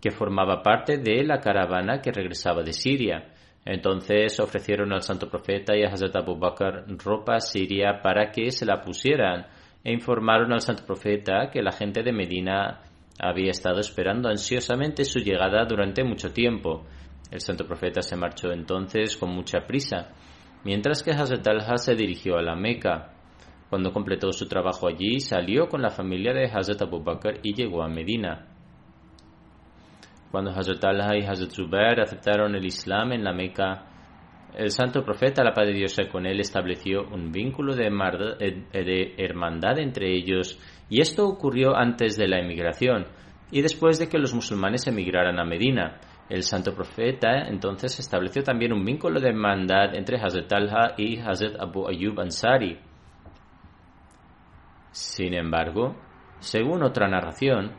que 0.00 0.10
formaba 0.10 0.62
parte 0.62 0.98
de 0.98 1.24
la 1.24 1.40
caravana 1.40 2.00
que 2.00 2.12
regresaba 2.12 2.62
de 2.62 2.72
Siria. 2.72 3.32
Entonces 3.64 4.38
ofrecieron 4.38 4.92
al 4.92 5.02
santo 5.02 5.28
profeta 5.28 5.76
y 5.76 5.82
a 5.82 5.88
Hazrat 5.88 6.14
Abu 6.14 6.36
Bakr 6.38 6.84
ropa 7.04 7.40
siria 7.40 8.00
para 8.00 8.30
que 8.30 8.52
se 8.52 8.64
la 8.64 8.80
pusieran 8.80 9.46
e 9.86 9.92
informaron 9.92 10.52
al 10.52 10.62
santo 10.62 10.84
profeta 10.84 11.48
que 11.48 11.62
la 11.62 11.70
gente 11.70 12.02
de 12.02 12.12
Medina 12.12 12.80
había 13.20 13.52
estado 13.52 13.78
esperando 13.78 14.28
ansiosamente 14.28 15.04
su 15.04 15.20
llegada 15.20 15.64
durante 15.64 16.02
mucho 16.02 16.32
tiempo. 16.32 16.84
El 17.30 17.38
santo 17.38 17.64
profeta 17.68 18.02
se 18.02 18.16
marchó 18.16 18.50
entonces 18.50 19.16
con 19.16 19.30
mucha 19.30 19.60
prisa, 19.60 20.08
mientras 20.64 21.04
que 21.04 21.12
Hazrat 21.12 21.46
al 21.46 21.78
se 21.78 21.94
dirigió 21.94 22.36
a 22.36 22.42
la 22.42 22.56
Meca. 22.56 23.12
Cuando 23.70 23.92
completó 23.92 24.32
su 24.32 24.48
trabajo 24.48 24.88
allí, 24.88 25.20
salió 25.20 25.68
con 25.68 25.82
la 25.82 25.90
familia 25.90 26.32
de 26.32 26.46
Hazrat 26.46 26.82
Abu 26.82 27.04
Bakr 27.04 27.38
y 27.44 27.54
llegó 27.54 27.84
a 27.84 27.88
Medina. 27.88 28.44
Cuando 30.32 30.50
Hazrat 30.50 30.84
Allah 30.84 31.16
y 31.16 31.24
Hazrat 31.24 31.52
Zubair 31.52 32.00
aceptaron 32.00 32.56
el 32.56 32.66
Islam 32.66 33.12
en 33.12 33.22
la 33.22 33.32
Meca, 33.32 33.86
el 34.56 34.70
santo 34.70 35.04
profeta, 35.04 35.44
la 35.44 35.52
paz 35.52 35.66
de 35.66 35.74
Dios 35.74 35.96
con 36.10 36.26
él, 36.26 36.40
estableció 36.40 37.06
un 37.08 37.30
vínculo 37.30 37.74
de, 37.74 37.84
de 37.84 39.14
hermandad 39.18 39.78
entre 39.78 40.12
ellos 40.14 40.58
y 40.88 41.00
esto 41.00 41.26
ocurrió 41.26 41.76
antes 41.76 42.16
de 42.16 42.28
la 42.28 42.38
emigración 42.38 43.06
y 43.50 43.62
después 43.62 43.98
de 43.98 44.08
que 44.08 44.18
los 44.18 44.34
musulmanes 44.34 44.86
emigraran 44.86 45.38
a 45.38 45.44
Medina. 45.44 46.00
El 46.28 46.42
santo 46.42 46.74
profeta 46.74 47.46
entonces 47.46 47.98
estableció 48.00 48.42
también 48.42 48.72
un 48.72 48.84
vínculo 48.84 49.20
de 49.20 49.28
hermandad 49.28 49.94
entre 49.94 50.18
Hazrat 50.20 50.52
Allah 50.52 50.94
y 50.96 51.20
Hazrat 51.20 51.60
Abu 51.60 51.86
Ayyub 51.86 52.18
Ansari. 52.18 52.78
Sin 54.90 55.34
embargo, 55.34 55.94
según 56.40 56.82
otra 56.82 57.06
narración, 57.06 57.76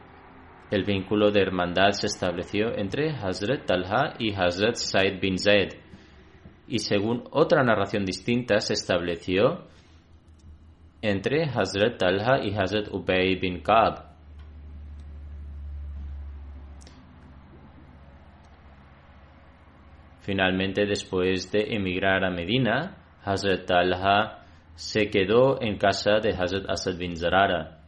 el 0.72 0.84
vínculo 0.84 1.32
de 1.32 1.42
hermandad 1.42 1.92
se 1.92 2.08
estableció 2.08 2.78
entre 2.78 3.12
Hazrat 3.12 3.66
Talha 3.66 4.14
y 4.20 4.34
Hazrat 4.34 4.76
Said 4.76 5.20
bin 5.20 5.38
Zaid, 5.38 5.74
y 6.68 6.80
según 6.80 7.24
otra 7.32 7.64
narración 7.64 8.06
distinta 8.06 8.60
se 8.60 8.74
estableció 8.74 9.68
entre 11.02 11.44
Hazrat 11.46 11.98
Talha 11.98 12.44
y 12.44 12.54
Hazrat 12.56 12.90
Ubay 12.92 13.36
bin 13.40 13.62
Ka'b. 13.62 14.08
Finalmente, 20.22 20.86
después 20.86 21.50
de 21.54 21.74
emigrar 21.74 22.26
a 22.26 22.30
Medina, 22.30 22.98
Hazrat 23.24 23.66
Talha 23.66 24.44
se 24.76 25.10
quedó 25.10 25.62
en 25.62 25.78
casa 25.78 26.20
de 26.22 26.32
Hazrat 26.32 26.70
Asad 26.70 26.98
bin 26.98 27.16
Zarara. 27.16 27.80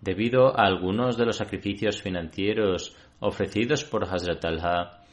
Debido 0.00 0.58
a 0.58 0.66
algunos 0.66 1.16
de 1.16 1.24
los 1.24 1.36
sacrificios 1.36 2.02
financieros 2.02 2.96
ofrecidos 3.20 3.84
por 3.84 4.04
Hazrat 4.04 4.40
Talha. 4.40 5.03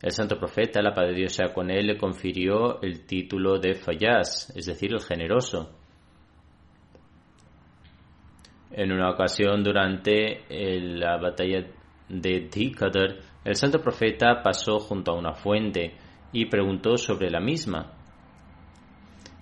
El 0.00 0.12
santo 0.12 0.38
profeta, 0.38 0.80
la 0.80 0.94
paz 0.94 1.08
de 1.08 1.14
Dios 1.14 1.38
con 1.52 1.70
él, 1.70 1.88
le 1.88 1.98
confirió 1.98 2.80
el 2.82 3.04
título 3.04 3.58
de 3.58 3.74
Fayaz, 3.74 4.50
es 4.56 4.66
decir, 4.66 4.92
el 4.92 5.00
generoso. 5.00 5.74
En 8.70 8.92
una 8.92 9.10
ocasión, 9.10 9.64
durante 9.64 10.44
la 10.48 11.16
batalla 11.16 11.66
de 12.08 12.48
Dhikadr, 12.48 13.18
el 13.44 13.54
santo 13.56 13.80
profeta 13.80 14.40
pasó 14.42 14.78
junto 14.78 15.12
a 15.12 15.18
una 15.18 15.32
fuente 15.32 15.96
y 16.32 16.46
preguntó 16.46 16.96
sobre 16.96 17.28
la 17.30 17.40
misma. 17.40 17.92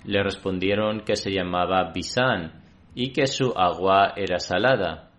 Le 0.04 0.22
respondieron 0.22 1.00
que 1.00 1.16
se 1.16 1.32
llamaba 1.32 1.90
Bisan 1.92 2.62
y 2.94 3.12
que 3.12 3.26
su 3.26 3.52
agua 3.56 4.14
era 4.16 4.38
salada. 4.38 5.10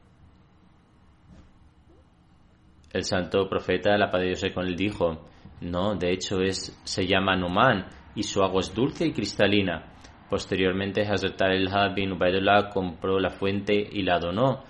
El 2.92 3.04
santo 3.04 3.48
profeta, 3.48 3.98
la 3.98 4.10
paz 4.10 4.24
Dios 4.24 4.44
con 4.54 4.66
él, 4.66 4.76
dijo, 4.76 5.27
no, 5.62 5.96
de 5.96 6.12
hecho 6.12 6.42
es, 6.42 6.80
se 6.84 7.08
llama 7.08 7.36
Numan 7.36 7.88
y 8.16 8.24
su 8.24 8.42
agua 8.42 8.62
es 8.62 8.74
dulce 8.74 9.08
y 9.08 9.14
cristalina. 9.14 9.94
Posteriormente, 10.30 11.02
Hazrat 11.02 11.42
al 11.42 11.94
bin 11.96 12.12
Ubaidullah 12.12 12.70
compró 12.70 13.20
la 13.20 13.30
fuente 13.30 13.74
y 13.74 14.04
la 14.04 14.20
donó, 14.20 14.64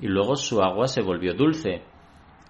y 0.00 0.06
luego 0.06 0.36
su 0.36 0.62
agua 0.62 0.88
se 0.88 1.02
volvió 1.02 1.34
dulce. 1.34 1.82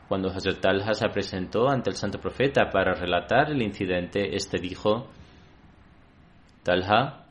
Cuando 0.08 0.30
Hazrat 0.30 0.64
al 0.64 0.94
se 0.94 1.08
presentó 1.08 1.68
ante 1.68 1.90
el 1.90 1.96
santo 1.96 2.18
profeta 2.18 2.70
para 2.70 2.94
relatar 2.94 3.50
el 3.50 3.62
incidente, 3.62 4.34
este 4.36 4.58
dijo, 4.58 5.08
Talha, 6.62 7.26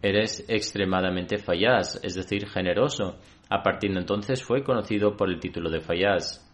eres 0.00 0.44
extremadamente 0.48 1.38
fayaz, 1.38 2.00
es 2.04 2.14
decir, 2.14 2.48
generoso. 2.48 3.16
A 3.50 3.62
partir 3.62 3.92
de 3.92 4.00
entonces 4.00 4.42
fue 4.44 4.62
conocido 4.62 5.16
por 5.16 5.28
el 5.28 5.40
título 5.40 5.70
de 5.70 5.80
fayaz. 5.80 6.44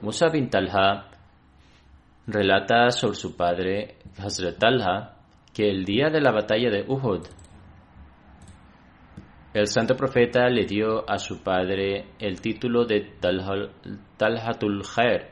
Musa 0.00 0.28
bin 0.28 0.48
Talha 0.48 1.15
relata 2.26 2.90
sobre 2.90 3.14
su 3.16 3.36
padre, 3.36 3.96
Hazrat 4.18 4.58
Talha, 4.58 5.16
que 5.54 5.70
el 5.70 5.84
día 5.84 6.10
de 6.10 6.20
la 6.20 6.32
batalla 6.32 6.70
de 6.70 6.84
Uhud, 6.86 7.26
el 9.54 9.66
santo 9.68 9.96
profeta 9.96 10.48
le 10.48 10.66
dio 10.66 11.08
a 11.08 11.18
su 11.18 11.42
padre 11.42 12.10
el 12.18 12.40
título 12.40 12.84
de 12.84 13.12
Talhatul 14.18 14.82
Khair 14.82 15.28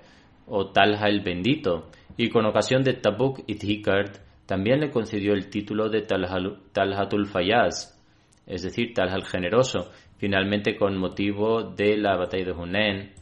o 0.46 0.70
Talha 0.70 1.08
el 1.08 1.20
bendito, 1.20 1.90
y 2.16 2.30
con 2.30 2.46
ocasión 2.46 2.82
de 2.82 2.94
Tabuk 2.94 3.40
y 3.46 3.54
Dhikard 3.54 4.12
también 4.46 4.80
le 4.80 4.90
concedió 4.90 5.34
el 5.34 5.50
título 5.50 5.88
de 5.88 6.02
Talhatul 6.02 7.26
Fayaz, 7.26 8.00
es 8.46 8.62
decir, 8.62 8.94
Talha 8.94 9.16
el 9.16 9.24
generoso. 9.24 9.90
Finalmente, 10.16 10.76
con 10.76 10.96
motivo 10.96 11.62
de 11.62 11.96
la 11.96 12.16
batalla 12.16 12.44
de 12.44 12.52
Hunain, 12.52 13.12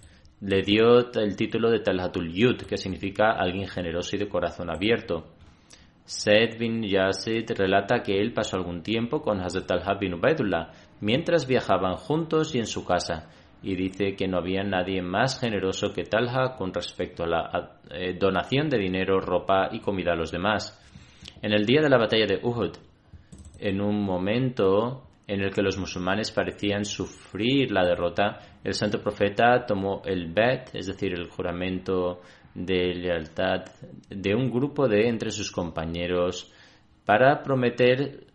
le 0.43 0.63
dio 0.63 1.13
el 1.15 1.37
título 1.37 1.71
de 1.71 1.79
Talhatul 1.79 2.33
Yud, 2.33 2.63
que 2.63 2.77
significa 2.77 3.31
alguien 3.31 3.69
generoso 3.69 4.17
y 4.17 4.19
de 4.19 4.29
corazón 4.29 4.71
abierto. 4.71 5.29
Said 6.05 6.59
bin 6.59 6.83
Yazid 6.83 7.49
relata 7.57 8.03
que 8.03 8.19
él 8.21 8.33
pasó 8.33 8.57
algún 8.57 8.83
tiempo 8.83 9.23
con 9.23 9.41
Hazrat 9.41 9.71
al 9.71 9.99
bin 9.99 10.15
Ubaidullah 10.15 10.73
mientras 11.01 11.47
viajaban 11.47 11.95
juntos 11.95 12.57
y 12.57 12.59
en 12.59 12.67
su 12.67 12.85
casa, 12.85 13.31
y 13.63 13.77
dice 13.77 14.17
que 14.17 14.27
no 14.27 14.39
había 14.39 14.65
nadie 14.65 15.01
más 15.01 15.39
generoso 15.39 15.93
que 15.93 16.03
Talha 16.03 16.57
con 16.57 16.75
respecto 16.75 17.23
a 17.23 17.29
la 17.29 17.81
eh, 17.91 18.17
donación 18.19 18.69
de 18.69 18.79
dinero, 18.79 19.21
ropa 19.21 19.69
y 19.71 19.79
comida 19.79 20.13
a 20.13 20.17
los 20.17 20.33
demás. 20.33 20.77
En 21.41 21.53
el 21.53 21.65
día 21.65 21.83
de 21.83 21.89
la 21.89 21.99
batalla 21.99 22.27
de 22.27 22.41
Uhud, 22.43 22.73
en 23.61 23.81
un 23.81 24.03
momento 24.03 25.05
en 25.33 25.41
el 25.41 25.51
que 25.51 25.63
los 25.63 25.79
musulmanes 25.79 26.31
parecían 26.31 26.85
sufrir 26.85 27.73
la 27.73 27.87
derrota, 27.87 28.39
el 28.63 28.75
santo 28.75 29.01
profeta 29.01 29.65
tomó 29.65 30.03
el 30.05 30.31
bet, 30.31 30.75
es 30.75 30.87
decir, 30.87 31.15
el 31.15 31.31
juramento 31.31 32.21
de 32.55 32.95
lealtad 32.95 33.65
de 34.11 34.35
un 34.35 34.51
grupo 34.51 34.87
de 34.87 35.09
entre 35.09 35.31
sus 35.31 35.51
compañeros 35.51 36.53
para 37.07 37.43
prometer 37.43 38.27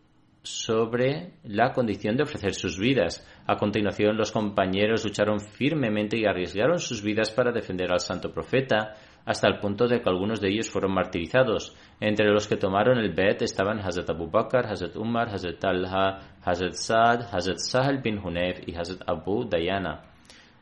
sobre 0.41 1.33
la 1.43 1.71
condición 1.71 2.17
de 2.17 2.23
ofrecer 2.23 2.55
sus 2.55 2.79
vidas. 2.79 3.23
A 3.45 3.57
continuación, 3.57 4.17
los 4.17 4.31
compañeros 4.31 5.05
lucharon 5.05 5.39
firmemente 5.39 6.17
y 6.17 6.25
arriesgaron 6.25 6.79
sus 6.79 7.03
vidas 7.03 7.29
para 7.29 7.51
defender 7.51 7.91
al 7.91 7.99
santo 7.99 8.31
profeta, 8.31 8.95
hasta 9.27 9.49
el 9.49 9.59
punto 9.59 9.87
de 9.87 10.01
que 10.01 10.09
algunos 10.09 10.39
de 10.39 10.47
ellos 10.47 10.71
fueron 10.71 10.93
martirizados. 10.93 11.75
Entre 11.99 12.31
los 12.31 12.47
que 12.47 12.55
tomaron 12.55 12.97
el 12.97 13.13
Bet 13.13 13.41
estaban 13.41 13.79
Hazrat 13.79 14.09
Abu 14.09 14.31
Bakr, 14.31 14.65
Hazrat 14.65 14.95
Umar, 14.95 15.27
Hazrat 15.27 15.59
Talha, 15.59 16.19
Hazrat 16.41 16.73
Saad, 16.73 17.35
Hazrat 17.35 17.57
Sahel 17.57 17.99
bin 18.01 18.19
Hunayf 18.19 18.65
y 18.65 18.73
Hazrat 18.73 19.01
Abu 19.05 19.43
Dayana. 19.43 20.03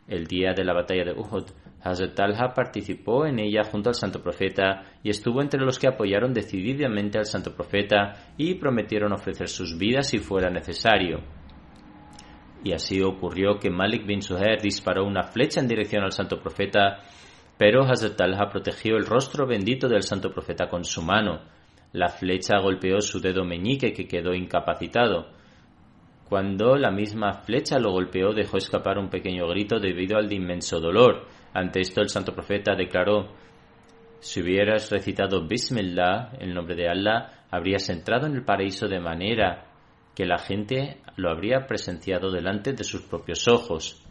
El 0.08 0.26
día 0.26 0.54
de 0.56 0.64
la 0.64 0.74
batalla 0.74 1.06
de 1.06 1.14
Uhud, 1.14 1.46
Hazrat 1.84 2.16
Talha 2.16 2.56
participó 2.56 3.28
en 3.28 3.38
ella 3.38 3.62
junto 3.72 3.90
al 3.90 3.96
santo 3.96 4.20
profeta 4.20 4.82
y 5.04 5.12
estuvo 5.12 5.44
entre 5.44 5.62
los 5.62 5.78
que 5.78 5.88
apoyaron 5.88 6.34
decididamente 6.34 7.20
al 7.20 7.26
santo 7.26 7.54
profeta 7.54 8.34
y 8.36 8.56
prometieron 8.56 9.14
ofrecer 9.14 9.48
sus 9.48 9.78
vidas 9.78 10.10
si 10.10 10.18
fuera 10.18 10.50
necesario. 10.50 11.20
Y 12.64 12.74
así 12.74 13.00
ocurrió 13.04 13.60
que 13.60 13.70
Malik 13.70 14.08
bin 14.08 14.24
Suher 14.24 14.60
disparó 14.60 15.06
una 15.06 15.22
flecha 15.22 15.60
en 15.60 15.68
dirección 15.68 16.04
al 16.04 16.12
santo 16.12 16.42
profeta, 16.42 17.04
pero 17.58 17.84
Hazrat 17.84 18.18
Talha 18.18 18.50
protegió 18.50 18.98
el 18.98 19.06
rostro 19.06 19.48
bendito 19.48 19.88
del 19.88 20.04
santo 20.04 20.32
profeta 20.32 20.68
con 20.68 20.84
su 20.84 21.02
mano. 21.02 21.42
La 21.94 22.10
flecha 22.10 22.60
golpeó 22.60 23.00
su 23.00 23.20
dedo 23.20 23.46
meñique 23.46 23.94
que 23.94 24.08
quedó 24.08 24.34
incapacitado. 24.34 25.30
Cuando 26.28 26.76
la 26.76 26.92
misma 26.92 27.34
flecha 27.44 27.80
lo 27.80 27.92
golpeó 27.92 28.34
dejó 28.34 28.58
escapar 28.58 28.98
un 28.98 29.10
pequeño 29.10 29.48
grito 29.48 29.80
debido 29.80 30.18
al 30.18 30.32
inmenso 30.32 30.80
dolor. 30.80 31.28
Ante 31.54 31.80
esto 31.80 32.02
el 32.02 32.10
santo 32.10 32.34
profeta 32.34 32.76
declaró, 32.76 33.30
si 34.20 34.42
hubieras 34.42 34.90
recitado 34.92 35.48
Bismillah, 35.48 36.32
el 36.40 36.54
nombre 36.54 36.76
de 36.76 36.90
Allah, 36.90 37.46
habrías 37.52 37.88
entrado 37.90 38.26
en 38.26 38.36
el 38.36 38.44
paraíso 38.44 38.88
de 38.88 39.00
manera 39.00 39.68
que 40.16 40.26
la 40.26 40.40
gente 40.40 41.02
lo 41.16 41.30
habría 41.30 41.68
presenciado 41.68 42.32
delante 42.32 42.74
de 42.74 42.84
sus 42.84 43.04
propios 43.04 43.48
ojos. 43.48 44.05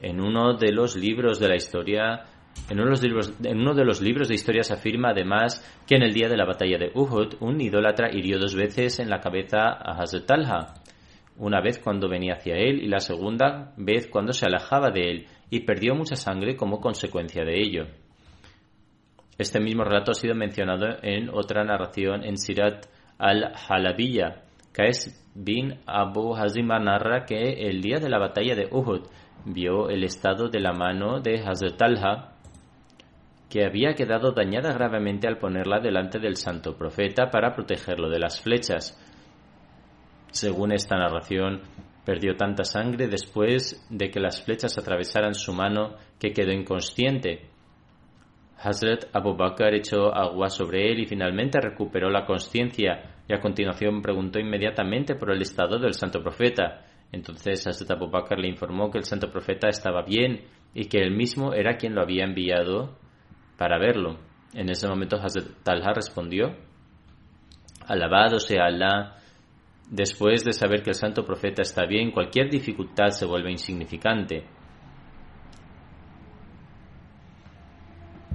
En 0.00 0.20
uno 0.20 0.54
de 0.54 0.72
los 0.72 0.96
libros 0.96 1.40
de 1.40 1.48
la 1.48 1.56
historia, 1.56 2.24
en 2.68 2.80
uno 2.80 2.94
de 3.74 3.84
los 3.84 4.00
libros, 4.00 4.28
de, 4.28 4.60
afirma 4.72 5.10
además 5.10 5.64
que 5.86 5.96
en 5.96 6.02
el 6.02 6.12
día 6.12 6.28
de 6.28 6.36
la 6.36 6.44
batalla 6.44 6.78
de 6.78 6.90
Uhud, 6.94 7.34
un 7.40 7.60
idólatra 7.60 8.10
hirió 8.12 8.38
dos 8.38 8.54
veces 8.54 9.00
en 9.00 9.10
la 9.10 9.20
cabeza 9.20 9.68
a 9.68 10.00
Hazrat 10.00 10.26
Talha 10.26 10.74
una 11.38 11.60
vez 11.60 11.78
cuando 11.78 12.08
venía 12.08 12.34
hacia 12.34 12.56
él 12.56 12.82
y 12.82 12.88
la 12.88 12.98
segunda 12.98 13.72
vez 13.76 14.08
cuando 14.08 14.32
se 14.32 14.46
alejaba 14.46 14.90
de 14.90 15.10
él, 15.10 15.26
y 15.50 15.60
perdió 15.60 15.94
mucha 15.94 16.16
sangre 16.16 16.56
como 16.56 16.80
consecuencia 16.80 17.44
de 17.44 17.60
ello. 17.60 17.86
Este 19.38 19.60
mismo 19.60 19.84
relato 19.84 20.10
ha 20.10 20.14
sido 20.14 20.34
mencionado 20.34 20.98
en 21.00 21.30
otra 21.30 21.64
narración 21.64 22.24
en 22.24 22.36
Sirat 22.36 22.86
al-Halabiyya. 23.18 24.42
Qais 24.72 25.24
bin 25.34 25.78
Abu 25.86 26.34
Hazima 26.34 26.78
narra 26.80 27.24
que 27.24 27.68
el 27.68 27.80
día 27.80 27.98
de 27.98 28.10
la 28.10 28.18
batalla 28.18 28.54
de 28.56 28.68
Uhud 28.70 29.06
vio 29.52 29.88
el 29.88 30.04
estado 30.04 30.48
de 30.48 30.60
la 30.60 30.72
mano 30.72 31.20
de 31.20 31.40
Hazrat 31.40 31.76
Talha, 31.76 32.32
que 33.48 33.64
había 33.64 33.94
quedado 33.94 34.32
dañada 34.32 34.72
gravemente 34.72 35.26
al 35.26 35.38
ponerla 35.38 35.80
delante 35.80 36.18
del 36.18 36.36
santo 36.36 36.76
profeta 36.76 37.30
para 37.30 37.54
protegerlo 37.54 38.10
de 38.10 38.18
las 38.18 38.40
flechas. 38.42 38.96
Según 40.30 40.72
esta 40.72 40.96
narración, 40.96 41.62
perdió 42.04 42.36
tanta 42.36 42.64
sangre 42.64 43.08
después 43.08 43.86
de 43.90 44.10
que 44.10 44.20
las 44.20 44.42
flechas 44.42 44.76
atravesaran 44.76 45.34
su 45.34 45.52
mano 45.52 45.94
que 46.18 46.32
quedó 46.32 46.52
inconsciente. 46.52 47.48
Hazrat 48.60 49.04
Abu 49.12 49.36
Bakr 49.36 49.74
echó 49.74 50.14
agua 50.14 50.48
sobre 50.48 50.90
él 50.90 51.00
y 51.00 51.06
finalmente 51.06 51.60
recuperó 51.60 52.10
la 52.10 52.26
conciencia 52.26 53.22
y 53.28 53.32
a 53.32 53.40
continuación 53.40 54.02
preguntó 54.02 54.40
inmediatamente 54.40 55.14
por 55.14 55.30
el 55.30 55.42
estado 55.42 55.78
del 55.78 55.94
santo 55.94 56.22
profeta. 56.22 56.87
Entonces 57.12 57.66
Hazrat 57.66 57.90
Abu 57.90 58.10
Bakr 58.10 58.38
le 58.38 58.48
informó 58.48 58.90
que 58.90 58.98
el 58.98 59.04
santo 59.04 59.30
profeta 59.30 59.68
estaba 59.68 60.02
bien 60.02 60.44
y 60.74 60.86
que 60.86 60.98
él 60.98 61.10
mismo 61.10 61.54
era 61.54 61.76
quien 61.76 61.94
lo 61.94 62.02
había 62.02 62.24
enviado 62.24 62.98
para 63.56 63.78
verlo. 63.78 64.18
En 64.54 64.70
ese 64.70 64.88
momento 64.88 65.16
Hazrat 65.16 65.62
Talha 65.62 65.92
respondió, 65.94 66.56
Alabado 67.86 68.38
sea 68.38 68.66
Allah, 68.66 69.18
Después 69.90 70.44
de 70.44 70.52
saber 70.52 70.82
que 70.82 70.90
el 70.90 70.96
santo 70.96 71.24
profeta 71.24 71.62
está 71.62 71.86
bien, 71.86 72.10
cualquier 72.10 72.50
dificultad 72.50 73.08
se 73.08 73.24
vuelve 73.24 73.50
insignificante. 73.50 74.44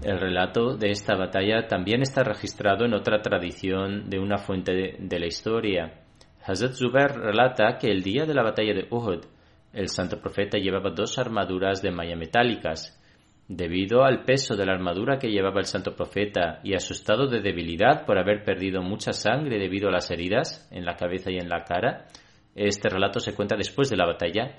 El 0.02 0.20
relato 0.20 0.76
de 0.76 0.90
esta 0.90 1.16
batalla 1.16 1.68
también 1.68 2.02
está 2.02 2.24
registrado 2.24 2.86
en 2.86 2.96
otra 2.96 3.22
tradición 3.22 4.10
de 4.10 4.20
una 4.20 4.38
fuente 4.38 4.98
de, 5.00 5.20
la 5.20 5.28
historia. 5.28 6.02
Hazrat 6.46 6.74
Zubair 6.74 7.12
relata 7.12 7.78
que 7.80 7.88
el 7.88 8.04
día 8.04 8.26
de 8.26 8.34
la 8.34 8.44
batalla 8.44 8.74
de 8.74 8.88
Uhud, 8.90 9.24
el 9.72 9.88
santo 9.88 10.20
profeta 10.20 10.58
llevaba 10.58 10.90
dos 10.90 11.18
armaduras 11.18 11.82
de 11.82 11.92
malla 11.92 12.18
metálicas. 12.18 13.00
Debido 13.48 14.04
al 14.04 14.24
peso 14.26 14.56
de 14.56 14.66
la 14.66 14.74
armadura 14.74 15.20
que 15.20 15.30
llevaba 15.30 15.60
el 15.60 15.66
santo 15.66 15.96
profeta 15.96 16.60
y 16.64 16.76
a 16.76 16.80
su 16.80 16.94
estado 16.94 17.28
de 17.28 17.42
debilidad 17.42 18.06
por 18.06 18.18
haber 18.18 18.44
perdido 18.44 18.82
mucha 18.82 19.14
sangre 19.14 19.58
debido 19.58 19.88
a 19.88 19.92
las 19.92 20.12
heridas 20.12 20.68
en 20.72 20.86
la 20.86 20.96
cabeza 20.96 21.32
y 21.32 21.38
en 21.38 21.48
la 21.48 21.64
cara, 21.64 22.08
este 22.56 22.90
relato 22.90 23.20
se 23.22 23.34
cuenta 23.34 23.56
después 23.56 23.90
de 23.90 23.98
la 23.98 24.06
batalla. 24.06 24.56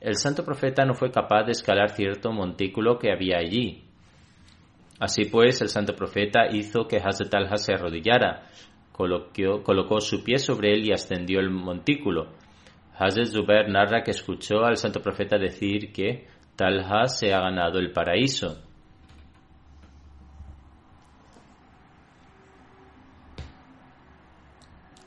el 0.00 0.16
santo 0.16 0.44
profeta 0.44 0.84
no 0.84 0.94
fue 0.94 1.10
capaz 1.10 1.44
de 1.44 1.52
escalar 1.52 1.90
cierto 1.90 2.30
montículo 2.30 2.98
que 2.98 3.10
había 3.10 3.38
allí. 3.38 3.84
Así 5.00 5.24
pues, 5.24 5.60
el 5.60 5.68
santo 5.68 5.94
profeta 5.94 6.46
hizo 6.52 6.86
que 6.86 6.98
Hazrat 6.98 7.30
Talha 7.30 7.56
se 7.56 7.74
arrodillara, 7.74 8.44
colocó 8.94 10.00
su 10.00 10.22
pie 10.22 10.38
sobre 10.38 10.72
él 10.72 10.86
y 10.86 10.92
ascendió 10.92 11.40
el 11.40 11.50
montículo. 11.50 12.28
Hazrat 12.96 13.26
Zubair 13.26 13.68
narra 13.68 14.04
que 14.04 14.12
escuchó 14.12 14.64
al 14.64 14.76
santo 14.76 15.02
profeta 15.02 15.36
decir 15.36 15.92
que 15.92 16.28
Talha 16.54 17.06
se 17.08 17.34
ha 17.34 17.40
ganado 17.40 17.80
el 17.80 17.90
paraíso. 17.90 18.62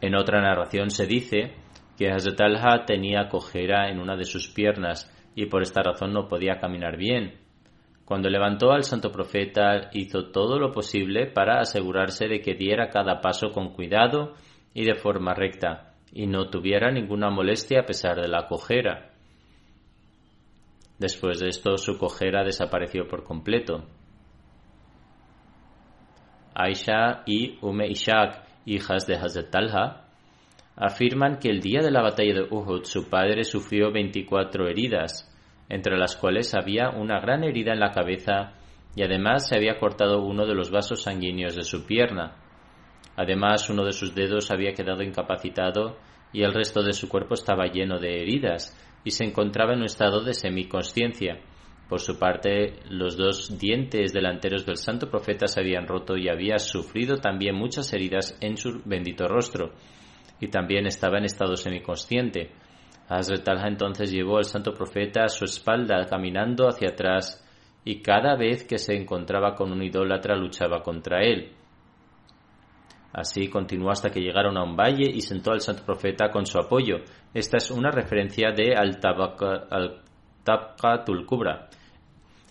En 0.01 0.15
otra 0.15 0.41
narración 0.41 0.89
se 0.89 1.07
dice 1.07 1.55
que 1.97 2.11
Hazrat 2.11 2.35
Talha 2.35 2.85
tenía 2.85 3.29
cojera 3.29 3.89
en 3.89 3.99
una 3.99 4.17
de 4.17 4.25
sus 4.25 4.49
piernas 4.49 5.09
y 5.33 5.45
por 5.45 5.61
esta 5.61 5.81
razón 5.81 6.11
no 6.11 6.27
podía 6.27 6.59
caminar 6.59 6.97
bien. 6.97 7.46
Cuando 8.07 8.29
levantó 8.29 8.71
al 8.71 8.85
santo 8.85 9.11
profeta 9.11 9.89
hizo 9.91 10.31
todo 10.31 10.57
lo 10.57 10.71
posible 10.71 11.25
para 11.27 11.59
asegurarse 11.59 12.29
de 12.29 12.39
que 12.39 12.53
diera 12.53 12.87
cada 12.87 13.19
paso 13.19 13.51
con 13.51 13.73
cuidado 13.73 14.33
y 14.73 14.85
de 14.85 14.95
forma 14.95 15.33
recta, 15.33 15.93
y 16.13 16.25
no 16.25 16.49
tuviera 16.49 16.89
ninguna 16.89 17.29
molestia 17.29 17.81
a 17.81 17.85
pesar 17.85 18.15
de 18.21 18.29
la 18.29 18.47
cojera. 18.47 19.11
Después 20.97 21.41
de 21.41 21.49
esto 21.49 21.75
su 21.77 21.97
cojera 21.97 22.45
desapareció 22.45 23.09
por 23.09 23.25
completo. 23.25 23.83
Aisha 26.55 27.23
y 27.25 27.59
Ume 27.61 27.89
Ishaq, 27.89 28.41
hijas 28.65 29.05
de 29.05 29.15
Hazrat 29.15 29.51
Talha, 29.51 30.05
afirman 30.77 31.39
que 31.39 31.49
el 31.49 31.59
día 31.59 31.81
de 31.81 31.91
la 31.91 32.03
batalla 32.03 32.35
de 32.35 32.47
Uhud 32.49 32.85
su 32.85 33.09
padre 33.09 33.43
sufrió 33.43 33.91
24 33.91 34.65
heridas, 34.69 35.29
entre 35.69 35.97
las 35.97 36.15
cuales 36.15 36.53
había 36.55 36.89
una 36.89 37.19
gran 37.19 37.43
herida 37.43 37.73
en 37.73 37.79
la 37.79 37.91
cabeza 37.91 38.53
y 38.95 39.03
además 39.03 39.47
se 39.47 39.55
había 39.55 39.79
cortado 39.79 40.23
uno 40.23 40.45
de 40.45 40.55
los 40.55 40.71
vasos 40.71 41.03
sanguíneos 41.03 41.55
de 41.55 41.63
su 41.63 41.85
pierna. 41.85 42.35
Además, 43.15 43.69
uno 43.69 43.83
de 43.85 43.93
sus 43.93 44.15
dedos 44.15 44.51
había 44.51 44.73
quedado 44.73 45.03
incapacitado 45.03 45.97
y 46.33 46.43
el 46.43 46.53
resto 46.53 46.81
de 46.83 46.93
su 46.93 47.07
cuerpo 47.09 47.33
estaba 47.33 47.65
lleno 47.67 47.99
de 47.99 48.21
heridas 48.21 48.75
y 49.03 49.11
se 49.11 49.23
encontraba 49.23 49.73
en 49.73 49.79
un 49.79 49.85
estado 49.85 50.23
de 50.23 50.33
semiconsciencia. 50.33 51.39
Por 51.87 52.01
su 52.01 52.19
parte, 52.19 52.79
los 52.89 53.15
dos 53.15 53.57
dientes 53.57 54.11
delanteros 54.13 54.65
del 54.65 54.77
santo 54.77 55.09
profeta 55.09 55.47
se 55.47 55.61
habían 55.61 55.87
roto 55.87 56.17
y 56.17 56.27
había 56.27 56.59
sufrido 56.59 57.17
también 57.17 57.55
muchas 57.55 57.93
heridas 57.93 58.37
en 58.41 58.57
su 58.57 58.81
bendito 58.83 59.27
rostro, 59.27 59.71
y 60.39 60.47
también 60.47 60.85
estaba 60.85 61.17
en 61.17 61.25
estado 61.25 61.55
semiconsciente. 61.55 62.51
Hazrat 63.09 63.43
Talha 63.43 63.67
entonces 63.67 64.11
llevó 64.11 64.37
al 64.37 64.45
santo 64.45 64.73
profeta 64.73 65.23
a 65.23 65.29
su 65.29 65.45
espalda 65.45 66.05
caminando 66.09 66.67
hacia 66.67 66.89
atrás 66.89 67.43
y 67.85 68.01
cada 68.01 68.35
vez 68.35 68.65
que 68.65 68.77
se 68.77 68.95
encontraba 68.95 69.55
con 69.55 69.71
un 69.71 69.81
idólatra 69.81 70.35
luchaba 70.35 70.83
contra 70.83 71.23
él. 71.23 71.53
Así 73.13 73.47
continuó 73.47 73.91
hasta 73.91 74.09
que 74.09 74.19
llegaron 74.19 74.57
a 74.57 74.63
un 74.63 74.75
valle 74.75 75.09
y 75.09 75.21
sentó 75.21 75.51
al 75.51 75.61
santo 75.61 75.85
profeta 75.85 76.29
con 76.29 76.45
su 76.45 76.59
apoyo. 76.59 76.97
Esta 77.33 77.55
es 77.57 77.71
una 77.71 77.89
referencia 77.89 78.51
de 78.51 78.75
Al-Tabqatul 78.75 81.25
Kubra. 81.25 81.69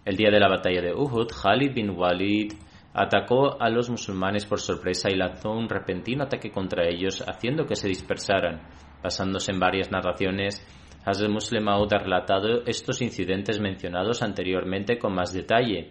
El 0.05 0.17
día 0.17 0.31
de 0.31 0.41
la 0.41 0.49
batalla 0.49 0.81
de 0.81 0.95
Uhud, 0.95 1.29
Khalid 1.29 1.75
bin 1.75 1.91
Walid 1.91 2.55
atacó 2.95 3.61
a 3.61 3.69
los 3.69 3.91
musulmanes 3.91 4.47
por 4.47 4.59
sorpresa 4.59 5.11
y 5.11 5.17
lanzó 5.17 5.51
un 5.51 5.69
repentino 5.69 6.25
ataque 6.25 6.51
contra 6.51 6.89
ellos, 6.89 7.23
haciendo 7.29 7.67
que 7.67 7.77
se 7.77 7.89
dispersaran. 7.89 8.63
Basándose 9.03 9.53
en 9.53 9.61
varias 9.61 9.91
narraciones, 9.91 10.65
Hazrat 11.05 11.31
Muslim 11.31 11.63
Maud 11.63 11.93
ha 11.93 11.99
relatado 11.99 12.65
estos 12.67 13.01
incidentes 13.01 13.61
mencionados 13.61 14.23
anteriormente 14.23 14.99
con 14.99 15.15
más 15.15 15.33
detalle. 15.33 15.91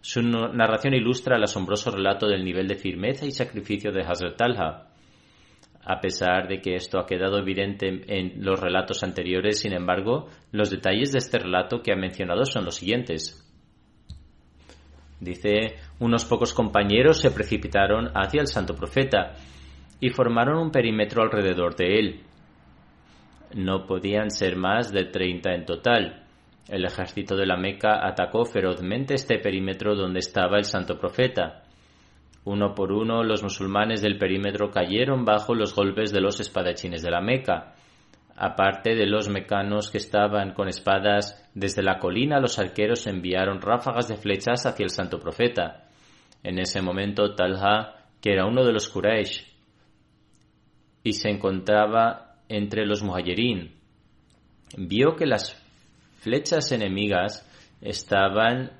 Su 0.00 0.22
narración 0.22 0.94
ilustra 0.94 1.36
el 1.36 1.44
asombroso 1.44 1.90
relato 1.90 2.26
del 2.26 2.44
nivel 2.44 2.66
de 2.66 2.74
firmeza 2.74 3.26
y 3.26 3.30
sacrificio 3.30 3.92
de 3.92 4.02
Hazrat 4.02 4.36
Talha. 4.36 4.88
A 5.84 6.00
pesar 6.00 6.48
de 6.48 6.60
que 6.60 6.74
esto 6.74 6.98
ha 6.98 7.06
quedado 7.06 7.38
evidente 7.38 7.86
en 8.08 8.44
los 8.44 8.58
relatos 8.58 9.04
anteriores, 9.04 9.60
sin 9.60 9.72
embargo, 9.72 10.28
los 10.50 10.68
detalles 10.70 11.12
de 11.12 11.18
este 11.18 11.38
relato 11.38 11.80
que 11.80 11.92
ha 11.92 11.96
mencionado 11.96 12.44
son 12.44 12.64
los 12.64 12.74
siguientes. 12.74 13.42
Dice, 15.20 15.76
unos 16.00 16.24
pocos 16.24 16.52
compañeros 16.52 17.20
se 17.20 17.30
precipitaron 17.30 18.10
hacia 18.14 18.40
el 18.40 18.48
santo 18.48 18.74
profeta 18.74 19.34
y 20.00 20.10
formaron 20.10 20.58
un 20.58 20.70
perímetro 20.70 21.22
alrededor 21.22 21.76
de 21.76 21.98
él. 21.98 22.20
No 23.54 23.86
podían 23.86 24.30
ser 24.30 24.56
más 24.56 24.92
de 24.92 25.04
treinta 25.04 25.54
en 25.54 25.64
total. 25.64 26.24
El 26.68 26.84
ejército 26.84 27.36
de 27.36 27.46
la 27.46 27.56
Meca 27.56 28.06
atacó 28.06 28.44
ferozmente 28.44 29.14
este 29.14 29.38
perímetro 29.38 29.94
donde 29.94 30.18
estaba 30.18 30.56
el 30.56 30.64
santo 30.64 30.98
profeta. 30.98 31.62
Uno 32.44 32.74
por 32.74 32.92
uno 32.92 33.22
los 33.22 33.42
musulmanes 33.42 34.02
del 34.02 34.18
perímetro 34.18 34.70
cayeron 34.70 35.24
bajo 35.24 35.54
los 35.54 35.74
golpes 35.74 36.12
de 36.12 36.20
los 36.20 36.40
espadachines 36.40 37.02
de 37.02 37.10
la 37.10 37.20
Meca. 37.20 37.74
Aparte 38.36 38.94
de 38.94 39.06
los 39.06 39.28
mecanos 39.28 39.90
que 39.90 39.98
estaban 39.98 40.52
con 40.52 40.68
espadas, 40.68 41.48
desde 41.54 41.82
la 41.82 41.98
colina 41.98 42.40
los 42.40 42.58
arqueros 42.58 43.06
enviaron 43.06 43.62
ráfagas 43.62 44.08
de 44.08 44.16
flechas 44.16 44.66
hacia 44.66 44.84
el 44.84 44.90
santo 44.90 45.18
profeta. 45.18 45.88
En 46.42 46.58
ese 46.58 46.82
momento 46.82 47.34
Talha, 47.34 47.94
que 48.20 48.32
era 48.32 48.46
uno 48.46 48.64
de 48.64 48.72
los 48.72 48.88
Quraysh, 48.88 49.46
y 51.02 51.12
se 51.12 51.30
encontraba 51.30 52.25
entre 52.48 52.86
los 52.86 53.02
muhajirin. 53.02 53.74
Vio 54.76 55.16
que 55.16 55.26
las 55.26 55.54
flechas 56.20 56.72
enemigas 56.72 57.48
estaban 57.80 58.72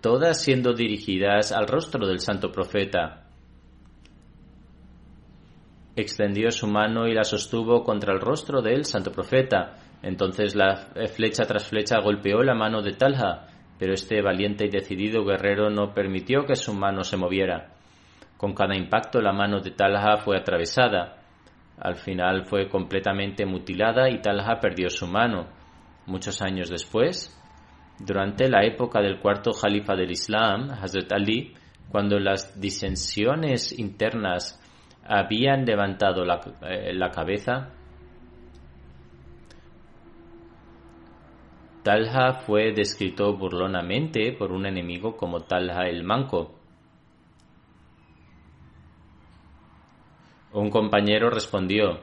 todas 0.00 0.40
siendo 0.42 0.72
dirigidas 0.72 1.52
al 1.52 1.66
rostro 1.66 2.06
del 2.06 2.20
santo 2.20 2.50
profeta. 2.50 3.26
Extendió 5.96 6.50
su 6.50 6.66
mano 6.66 7.06
y 7.06 7.14
la 7.14 7.24
sostuvo 7.24 7.84
contra 7.84 8.12
el 8.12 8.20
rostro 8.20 8.62
del 8.62 8.84
santo 8.84 9.12
profeta. 9.12 9.76
Entonces 10.02 10.54
la 10.54 10.88
flecha 11.14 11.44
tras 11.46 11.68
flecha 11.68 12.00
golpeó 12.00 12.42
la 12.42 12.54
mano 12.54 12.82
de 12.82 12.92
Talha, 12.92 13.46
pero 13.78 13.92
este 13.92 14.20
valiente 14.22 14.66
y 14.66 14.70
decidido 14.70 15.24
guerrero 15.24 15.70
no 15.70 15.94
permitió 15.94 16.44
que 16.46 16.56
su 16.56 16.74
mano 16.74 17.04
se 17.04 17.16
moviera. 17.16 17.74
Con 18.36 18.54
cada 18.54 18.76
impacto 18.76 19.20
la 19.20 19.32
mano 19.32 19.60
de 19.60 19.70
Talha 19.70 20.16
fue 20.16 20.36
atravesada. 20.36 21.23
Al 21.78 21.96
final 21.96 22.44
fue 22.44 22.68
completamente 22.68 23.44
mutilada 23.44 24.08
y 24.08 24.20
Talha 24.20 24.60
perdió 24.60 24.88
su 24.88 25.06
mano. 25.06 25.46
Muchos 26.06 26.40
años 26.42 26.70
después, 26.70 27.36
durante 27.98 28.48
la 28.48 28.64
época 28.64 29.00
del 29.00 29.18
cuarto 29.18 29.50
califa 29.52 29.94
del 29.94 30.10
Islam, 30.10 30.70
Hazrat 30.70 31.12
Ali, 31.12 31.54
cuando 31.88 32.18
las 32.18 32.60
disensiones 32.60 33.78
internas 33.78 34.60
habían 35.06 35.64
levantado 35.64 36.24
la, 36.24 36.40
eh, 36.62 36.92
la 36.94 37.10
cabeza, 37.10 37.70
Talha 41.84 42.32
fue 42.32 42.72
descrito 42.72 43.36
burlonamente 43.36 44.32
por 44.32 44.52
un 44.52 44.64
enemigo 44.64 45.16
como 45.16 45.40
Talha 45.40 45.86
el 45.86 46.02
Manco. 46.02 46.63
Un 50.54 50.70
compañero 50.70 51.30
respondió, 51.30 51.98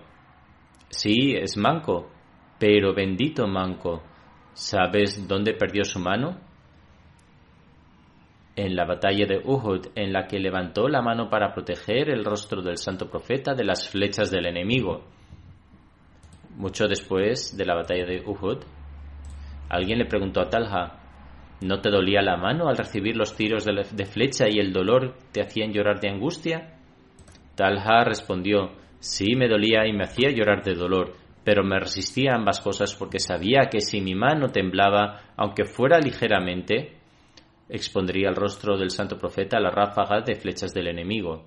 Sí, 0.90 1.34
es 1.38 1.56
manco, 1.56 2.12
pero 2.60 2.94
bendito 2.94 3.48
manco, 3.48 4.04
¿sabes 4.52 5.26
dónde 5.26 5.54
perdió 5.54 5.86
su 5.86 6.00
mano? 6.00 6.38
En 8.58 8.76
la 8.76 8.84
batalla 8.84 9.26
de 9.26 9.42
Uhud, 9.46 9.88
en 9.96 10.12
la 10.12 10.28
que 10.28 10.38
levantó 10.38 10.90
la 10.90 11.02
mano 11.02 11.30
para 11.30 11.54
proteger 11.54 12.10
el 12.10 12.26
rostro 12.26 12.62
del 12.62 12.76
santo 12.76 13.10
profeta 13.10 13.54
de 13.54 13.64
las 13.64 13.88
flechas 13.88 14.30
del 14.30 14.46
enemigo. 14.46 15.06
Mucho 16.58 16.90
después 16.90 17.56
de 17.56 17.66
la 17.66 17.76
batalla 17.76 18.06
de 18.06 18.22
Uhud, 18.26 18.58
alguien 19.70 19.98
le 19.98 20.08
preguntó 20.08 20.42
a 20.42 20.50
Talha, 20.50 21.00
¿no 21.62 21.80
te 21.80 21.90
dolía 21.90 22.22
la 22.22 22.36
mano 22.36 22.68
al 22.68 22.76
recibir 22.76 23.16
los 23.16 23.34
tiros 23.34 23.64
de, 23.64 24.06
flecha 24.06 24.50
y 24.50 24.60
el 24.60 24.74
dolor 24.74 25.16
te 25.32 25.42
hacían 25.42 25.72
llorar 25.72 26.02
de 26.02 26.10
angustia? 26.10 26.81
Talha 27.62 28.04
respondió, 28.04 28.71
sí 28.97 29.36
me 29.36 29.47
dolía 29.47 29.86
y 29.86 29.93
me 29.93 30.06
hacía 30.06 30.32
llorar 30.32 30.63
de 30.63 30.74
dolor, 30.74 31.13
pero 31.43 31.63
me 31.63 31.80
resistía 31.80 32.32
a 32.32 32.38
ambas 32.38 32.60
cosas 32.60 32.95
porque 32.95 33.19
sabía 33.19 33.69
que 33.69 33.82
si 33.82 34.02
mi 34.02 34.15
mano 34.15 34.47
temblaba, 34.47 35.32
aunque 35.38 35.65
fuera 35.65 36.00
ligeramente, 36.00 36.97
expondría 37.69 38.30
el 38.30 38.36
rostro 38.36 38.80
del 38.80 38.89
santo 38.89 39.15
profeta 39.19 39.58
a 39.58 39.60
la 39.60 39.69
ráfaga 39.69 40.21
de 40.21 40.34
flechas 40.34 40.74
del 40.74 40.88
enemigo. 40.88 41.45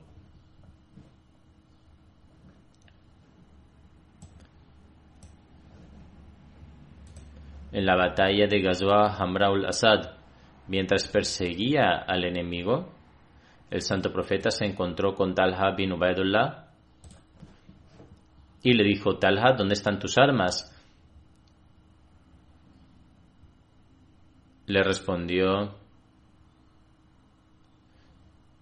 En 7.73 7.85
la 7.85 7.97
batalla 7.97 8.47
de 8.47 8.61
Ghazwa 8.61 9.17
Hamraul 9.19 9.67
Asad, 9.67 10.13
mientras 10.69 11.09
perseguía 11.09 12.05
al 12.07 12.25
enemigo, 12.25 12.95
el 13.71 13.81
santo 13.83 14.13
profeta 14.13 14.51
se 14.51 14.65
encontró 14.65 15.15
con 15.15 15.35
Talha 15.35 15.75
bin 15.77 15.93
Ubaidullah 15.93 16.69
y 18.63 18.73
le 18.73 18.85
dijo, 18.85 19.19
Talha, 19.19 19.53
¿dónde 19.57 19.75
están 19.75 19.99
tus 19.99 20.17
armas? 20.19 20.71
le 24.67 24.83
respondió, 24.83 25.75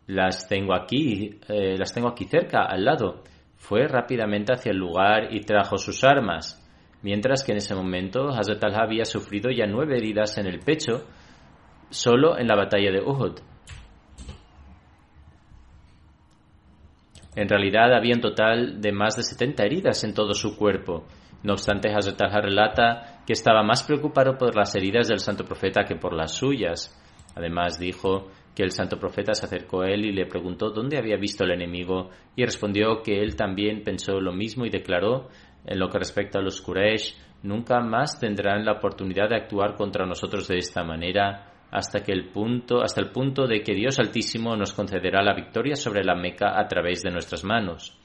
las 0.07 0.49
tengo 0.49 0.75
aquí, 0.75 1.39
eh, 1.49 1.77
las 1.79 1.93
tengo 1.93 2.09
aquí 2.09 2.25
cerca, 2.25 2.65
al 2.65 2.85
lado. 2.85 3.23
Fue 3.57 3.87
rápidamente 3.87 4.53
hacia 4.53 4.73
el 4.73 4.79
lugar 4.79 5.33
y 5.33 5.41
trajo 5.41 5.79
sus 5.79 6.03
armas, 6.03 6.59
mientras 7.03 7.45
que 7.45 7.53
en 7.53 7.59
ese 7.59 7.75
momento 7.75 8.29
Hazrat 8.29 8.65
al 8.65 8.75
había 8.75 9.05
sufrido 9.05 9.51
ya 9.51 9.67
nueve 9.67 9.97
heridas 9.97 10.37
en 10.39 10.47
el 10.47 10.59
pecho 10.59 11.07
solo 11.91 12.39
en 12.39 12.49
la 12.49 12.57
batalla 12.57 12.91
de 12.91 13.01
Uhud. 13.01 13.39
En 17.35 17.49
realidad 17.49 17.95
había 17.95 18.15
un 18.15 18.21
total 18.21 18.81
de 18.81 18.93
más 18.93 19.17
de 19.17 19.23
70 19.23 19.65
heridas 19.65 20.05
en 20.05 20.13
todo 20.13 20.35
su 20.35 20.57
cuerpo. 20.57 21.07
No 21.43 21.55
obstante, 21.55 21.93
Hazrat 21.93 22.21
relata 22.21 23.23
que 23.27 23.33
estaba 23.33 23.63
más 23.63 23.83
preocupado 23.83 24.37
por 24.37 24.55
las 24.55 24.75
heridas 24.75 25.09
del 25.09 25.19
santo 25.19 25.45
profeta 25.45 25.85
que 25.85 25.97
por 25.97 26.13
las 26.13 26.33
suyas. 26.33 26.99
Además 27.35 27.79
dijo 27.79 28.29
que 28.55 28.63
el 28.63 28.71
santo 28.71 28.99
profeta 28.99 29.33
se 29.33 29.47
acercó 29.47 29.83
a 29.83 29.89
él 29.89 30.05
y 30.05 30.13
le 30.13 30.27
preguntó 30.27 30.71
dónde 30.71 30.99
había 30.99 31.17
visto 31.17 31.45
el 31.45 31.53
enemigo 31.53 32.11
y 32.37 32.45
respondió 32.45 33.03
que 33.03 33.21
él 33.21 33.35
también 33.35 33.83
pensó 33.83 34.21
lo 34.21 34.33
mismo 34.33 34.67
y 34.67 34.71
declaró 34.71 35.29
en 35.65 35.79
lo 35.79 35.89
que 35.89 35.99
respecta 35.99 36.39
a 36.39 36.43
los 36.43 36.61
Quraysh, 36.61 37.17
nunca 37.45 37.81
más 37.81 38.21
tendrán 38.21 38.65
la 38.65 38.73
oportunidad 38.73 39.31
de 39.31 39.37
actuar 39.37 39.75
contra 39.75 40.05
nosotros 40.05 40.49
de 40.49 40.59
esta 40.59 40.85
manera 40.85 41.52
hasta 41.73 42.05
que 42.05 42.13
el 42.13 42.29
punto 42.29 42.83
hasta 42.83 43.01
el 43.01 43.11
punto 43.11 43.47
de 43.47 43.63
que 43.63 43.75
Dios 43.75 43.99
Altísimo 43.99 44.55
nos 44.57 44.75
concederá 44.75 45.23
la 45.23 45.35
victoria 45.35 45.75
sobre 45.75 46.05
la 46.05 46.15
Meca 46.15 46.61
a 46.61 46.69
través 46.69 47.03
de 47.03 47.11
nuestras 47.11 47.45
manos. 47.45 47.99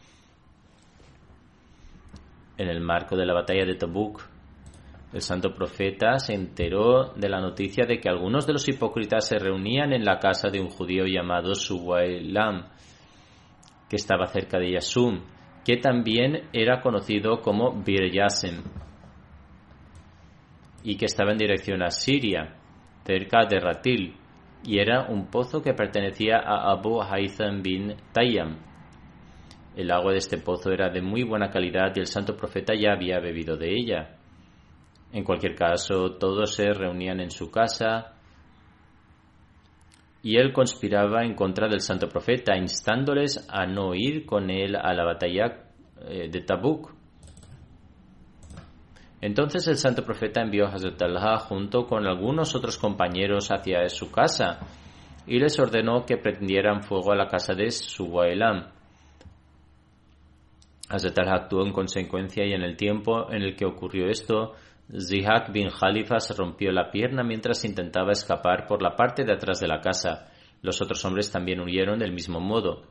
En 2.58 2.69
el 2.69 2.80
marco 2.80 3.15
de 3.17 3.25
la 3.25 3.34
batalla 3.34 3.65
de 3.65 3.75
Tabuk, 3.75 4.21
el 5.13 5.21
santo 5.21 5.53
profeta 5.53 6.17
se 6.17 6.34
enteró 6.34 7.13
de 7.15 7.30
la 7.30 7.41
noticia 7.41 7.86
de 7.86 7.99
que 7.99 8.10
algunos 8.10 8.47
de 8.47 8.53
los 8.53 8.67
hipócritas 8.67 9.27
se 9.27 9.38
reunían 9.38 9.91
en 9.91 10.06
la 10.06 10.17
casa 10.17 10.49
de 10.49 10.62
un 10.62 10.69
judío 10.69 11.06
llamado 11.06 11.53
Suwailam, 11.53 12.69
que 13.89 13.97
estaba 13.97 14.27
cerca 14.27 14.60
de 14.60 14.71
Yasum, 14.71 15.23
que 15.65 15.77
también 15.77 16.49
era 16.53 16.82
conocido 16.82 17.41
como 17.41 17.84
Bir 17.84 18.12
Yasem, 18.12 18.63
y 20.84 20.95
que 20.95 21.06
estaba 21.06 21.32
en 21.32 21.38
dirección 21.38 21.84
a 21.84 21.91
Siria, 21.91 22.57
cerca 23.08 23.46
de 23.46 23.60
Ratil, 23.62 24.15
y 24.65 24.80
era 24.80 25.08
un 25.08 25.28
pozo 25.28 25.62
que 25.62 25.74
pertenecía 25.74 26.39
a 26.39 26.72
Abu 26.72 27.02
Haytham 27.02 27.63
bin 27.63 27.96
Tayyam. 28.12 28.58
El 29.78 29.91
agua 29.91 30.12
de 30.12 30.17
este 30.17 30.38
pozo 30.39 30.72
era 30.72 30.89
de 30.89 31.02
muy 31.02 31.24
buena 31.24 31.50
calidad 31.50 31.93
y 31.96 32.00
el 32.02 32.08
santo 32.08 32.36
profeta 32.36 32.74
ya 32.76 32.91
había 32.91 33.20
bebido 33.20 33.56
de 33.56 33.74
ella. 33.74 34.17
En 35.13 35.24
cualquier 35.24 35.56
caso, 35.56 36.17
todos 36.17 36.54
se 36.54 36.74
reunían 36.74 37.22
en 37.22 37.32
su 37.32 37.50
casa 37.50 38.17
y 40.22 40.38
él 40.38 40.52
conspiraba 40.52 41.24
en 41.24 41.36
contra 41.36 41.70
del 41.70 41.80
santo 41.80 42.10
profeta, 42.10 42.58
instándoles 42.58 43.48
a 43.50 43.65
no 43.65 43.96
ir 43.96 44.26
con 44.26 44.50
él 44.50 44.76
a 44.76 44.93
la 44.93 45.06
batalla 45.06 45.70
eh, 46.02 46.28
de 46.30 46.41
Tabuk. 46.41 46.96
Entonces 49.21 49.67
el 49.67 49.77
santo 49.77 50.03
profeta 50.03 50.41
envió 50.41 50.65
a 50.65 50.69
Hazrat 50.69 51.01
Allah 51.01 51.39
junto 51.39 51.86
con 51.88 52.06
algunos 52.06 52.56
otros 52.56 52.77
compañeros 52.77 53.49
hacia 53.49 53.88
su 53.89 54.12
casa 54.12 54.60
y 55.25 55.39
les 55.39 55.60
ordenó 55.60 56.06
que 56.06 56.17
prendieran 56.17 56.84
fuego 56.84 57.12
a 57.12 57.15
la 57.15 57.27
casa 57.27 57.53
de 57.53 57.71
Suwailam. 57.71 58.71
Hazrat 60.89 61.19
Allah 61.19 61.34
actuó 61.34 61.65
en 61.65 61.73
consecuencia 61.73 62.45
y 62.45 62.53
en 62.53 62.62
el 62.62 62.77
tiempo 62.77 63.32
en 63.32 63.41
el 63.41 63.56
que 63.56 63.65
ocurrió 63.65 64.08
esto, 64.08 64.53
Zihak 64.89 65.51
bin 65.51 65.69
Khalifa 65.69 66.19
se 66.19 66.34
rompió 66.34 66.71
la 66.71 66.91
pierna 66.91 67.23
mientras 67.23 67.65
intentaba 67.65 68.13
escapar 68.13 68.67
por 68.67 68.82
la 68.82 68.95
parte 68.95 69.25
de 69.25 69.34
atrás 69.34 69.60
de 69.60 69.67
la 69.67 69.82
casa. 69.82 70.32
Los 70.62 70.82
otros 70.82 71.03
hombres 71.03 71.30
también 71.30 71.60
huyeron 71.60 71.99
del 71.99 72.13
mismo 72.13 72.39
modo. 72.39 72.84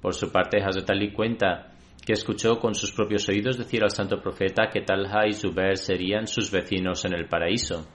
Por 0.00 0.14
su 0.14 0.30
parte, 0.30 0.62
Hazrat 0.62 0.88
Ali 0.90 1.12
cuenta 1.12 1.72
que 2.08 2.14
escuchó 2.14 2.58
con 2.58 2.74
sus 2.74 2.90
propios 2.92 3.28
oídos 3.28 3.58
decir 3.58 3.82
al 3.82 3.90
santo 3.90 4.18
profeta 4.22 4.70
que 4.72 4.80
Talha 4.80 5.26
y 5.26 5.34
Zubair 5.34 5.76
serían 5.76 6.26
sus 6.26 6.50
vecinos 6.50 7.04
en 7.04 7.12
el 7.12 7.28
paraíso. 7.28 7.86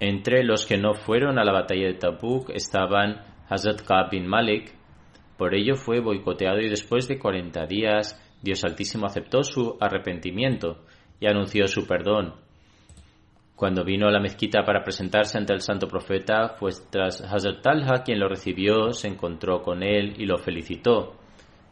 Entre 0.00 0.42
los 0.42 0.66
que 0.66 0.78
no 0.78 0.94
fueron 0.94 1.38
a 1.38 1.44
la 1.44 1.52
batalla 1.52 1.86
de 1.86 1.94
Tabuk 1.94 2.50
estaban 2.50 3.22
Hazrat 3.48 3.82
Ka'b 3.82 4.10
bin 4.10 4.26
Malik. 4.26 4.74
Por 5.38 5.54
ello 5.54 5.76
fue 5.76 6.00
boicoteado 6.00 6.58
y 6.58 6.68
después 6.68 7.06
de 7.06 7.20
40 7.20 7.66
días 7.66 8.20
Dios 8.42 8.64
Altísimo 8.64 9.06
aceptó 9.06 9.44
su 9.44 9.76
arrepentimiento 9.80 10.84
y 11.20 11.28
anunció 11.28 11.68
su 11.68 11.86
perdón. 11.86 12.45
Cuando 13.56 13.84
vino 13.84 14.06
a 14.06 14.10
la 14.10 14.20
mezquita 14.20 14.64
para 14.64 14.84
presentarse 14.84 15.38
ante 15.38 15.54
el 15.54 15.62
santo 15.62 15.88
profeta, 15.88 16.50
fue 16.50 16.72
tras 16.90 17.22
Hazrat 17.22 17.62
Talha 17.62 18.02
quien 18.04 18.20
lo 18.20 18.28
recibió, 18.28 18.92
se 18.92 19.08
encontró 19.08 19.62
con 19.62 19.82
él 19.82 20.14
y 20.18 20.26
lo 20.26 20.36
felicitó. 20.36 21.16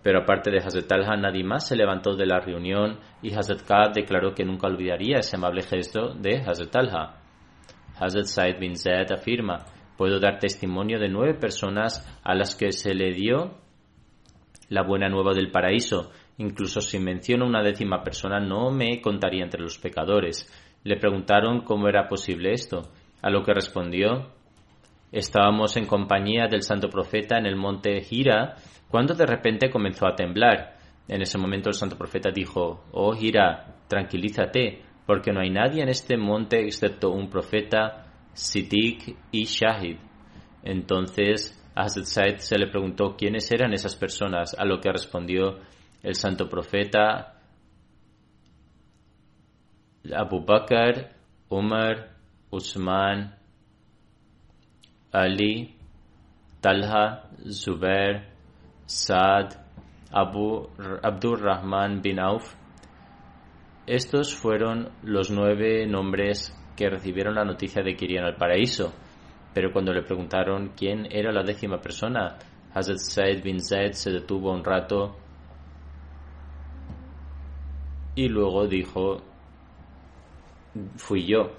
Pero 0.02 0.20
aparte 0.20 0.50
de 0.50 0.58
Hazrat 0.58 0.86
Talha, 0.86 1.14
nadie 1.16 1.44
más 1.44 1.68
se 1.68 1.76
levantó 1.76 2.16
de 2.16 2.24
la 2.24 2.40
reunión 2.40 2.98
y 3.20 3.34
Hazrat 3.34 3.66
Ka'b 3.66 3.92
declaró 3.92 4.32
que 4.32 4.46
nunca 4.46 4.66
olvidaría 4.66 5.18
ese 5.18 5.36
amable 5.36 5.60
gesto 5.62 6.14
de 6.14 6.38
Hazrat 6.38 6.70
Talha. 6.70 7.16
Hazrat 8.00 8.24
Said 8.24 8.58
bin 8.58 8.76
Zaid 8.76 9.12
afirma, 9.12 9.66
puedo 9.98 10.18
dar 10.18 10.38
testimonio 10.38 10.98
de 10.98 11.10
nueve 11.10 11.34
personas 11.34 12.02
a 12.22 12.34
las 12.34 12.56
que 12.56 12.72
se 12.72 12.94
le 12.94 13.12
dio 13.12 13.58
la 14.70 14.82
buena 14.82 15.10
nueva 15.10 15.34
del 15.34 15.50
paraíso. 15.50 16.10
Incluso 16.38 16.80
si 16.80 16.98
menciono 16.98 17.46
una 17.46 17.62
décima 17.62 18.02
persona 18.02 18.40
no 18.40 18.70
me 18.70 19.00
contaría 19.00 19.44
entre 19.44 19.60
los 19.60 19.78
pecadores. 19.78 20.50
Le 20.84 20.96
preguntaron 20.96 21.62
cómo 21.62 21.88
era 21.88 22.06
posible 22.06 22.52
esto, 22.52 22.82
a 23.22 23.30
lo 23.30 23.42
que 23.42 23.54
respondió 23.54 24.34
Estábamos 25.14 25.76
en 25.76 25.86
compañía 25.86 26.48
del 26.48 26.62
santo 26.62 26.90
profeta 26.90 27.38
en 27.38 27.46
el 27.46 27.54
monte 27.54 28.00
Gira 28.00 28.56
cuando 28.88 29.14
de 29.14 29.24
repente 29.24 29.70
comenzó 29.70 30.08
a 30.08 30.16
temblar. 30.16 30.76
En 31.06 31.22
ese 31.22 31.38
momento 31.38 31.68
el 31.68 31.76
santo 31.76 31.96
profeta 31.96 32.30
dijo, 32.34 32.82
Oh 32.90 33.12
Gira, 33.12 33.76
tranquilízate, 33.86 34.82
porque 35.06 35.30
no 35.30 35.38
hay 35.38 35.50
nadie 35.50 35.84
en 35.84 35.88
este 35.88 36.16
monte 36.16 36.64
excepto 36.64 37.12
un 37.12 37.30
profeta, 37.30 38.06
Siddiq 38.32 39.16
y 39.30 39.44
Shahid. 39.44 39.98
Entonces 40.64 41.64
a 41.76 41.82
Hazrat 41.82 42.06
Said 42.06 42.36
se 42.38 42.58
le 42.58 42.66
preguntó 42.66 43.14
quiénes 43.16 43.52
eran 43.52 43.72
esas 43.72 43.94
personas, 43.94 44.56
a 44.58 44.64
lo 44.64 44.80
que 44.80 44.90
respondió 44.90 45.60
el 46.02 46.16
santo 46.16 46.48
profeta 46.48 47.33
Abu 50.12 50.44
Bakr, 50.44 51.10
Umar, 51.50 52.10
Usman, 52.50 53.34
Ali, 55.12 55.76
Talha, 56.60 57.28
Zubair, 57.48 58.24
Saad, 58.86 59.54
Abu 60.12 60.68
Abdur 61.02 61.40
Rahman 61.40 62.02
bin 62.02 62.20
Auf 62.20 62.54
estos 63.86 64.34
fueron 64.34 64.88
los 65.02 65.30
nueve 65.30 65.86
nombres 65.86 66.56
que 66.74 66.88
recibieron 66.88 67.34
la 67.34 67.44
noticia 67.44 67.82
de 67.82 67.94
que 67.94 68.06
irían 68.06 68.24
al 68.24 68.36
paraíso. 68.36 68.94
Pero 69.52 69.72
cuando 69.72 69.92
le 69.92 70.02
preguntaron 70.02 70.72
quién 70.74 71.06
era 71.10 71.30
la 71.30 71.42
décima 71.42 71.80
persona, 71.82 72.38
Hazrat 72.72 72.96
Said 72.96 73.44
bin 73.44 73.60
Zaid 73.60 73.92
se 73.92 74.10
detuvo 74.10 74.52
un 74.52 74.64
rato 74.64 75.16
y 78.14 78.28
luego 78.28 78.66
dijo, 78.66 79.18
fui 80.96 81.26
yo. 81.26 81.52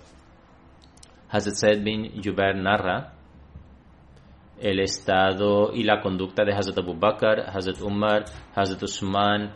Hazrat 1.29 1.55
Said 1.55 1.83
bin 1.83 2.21
Jubair 2.21 2.55
narra 2.55 3.13
el 4.59 4.79
estado 4.79 5.73
y 5.73 5.83
la 5.83 6.01
conducta 6.01 6.45
de 6.45 6.53
Hazrat 6.53 6.77
Abu 6.77 6.93
Bakr, 6.93 7.41
Hazrat 7.41 7.81
Umar, 7.81 8.25
Hazrat 8.55 8.83
Usman, 8.83 9.53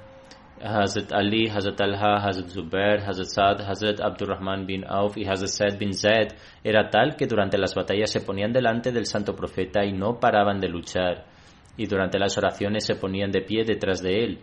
Hazrat 0.61 1.13
Ali, 1.13 1.47
Hazrat 1.47 1.79
Alha, 1.79 2.17
Hazrat 2.17 2.49
Zubair, 2.49 2.99
Hazrat 3.01 3.27
Saad, 3.27 3.61
Hazrat 3.61 4.01
Abdurrahman 4.01 4.65
bin 4.65 4.83
Auf 4.85 5.15
y 5.17 5.25
Hazrat 5.25 5.49
Said 5.49 5.79
bin 5.79 5.93
Zaid 5.93 6.33
era 6.63 6.89
tal 6.89 7.15
que 7.15 7.27
durante 7.27 7.57
las 7.57 7.73
batallas 7.73 8.11
se 8.11 8.21
ponían 8.21 8.51
delante 8.51 8.91
del 8.91 9.05
santo 9.05 9.35
profeta 9.35 9.85
y 9.85 9.93
no 9.93 10.19
paraban 10.19 10.59
de 10.59 10.67
luchar, 10.67 11.25
y 11.77 11.85
durante 11.85 12.19
las 12.19 12.37
oraciones 12.37 12.85
se 12.85 12.95
ponían 12.95 13.31
de 13.31 13.41
pie 13.41 13.63
detrás 13.63 14.01
de 14.01 14.23
él. 14.23 14.39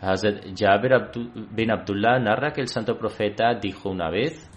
Hazrat 0.00 0.54
Jabir 0.54 0.92
bin 1.50 1.70
Abdullah 1.70 2.18
narra 2.20 2.52
que 2.52 2.60
el 2.60 2.68
santo 2.68 2.96
profeta 2.96 3.54
dijo 3.54 3.90
una 3.90 4.10
vez, 4.10 4.48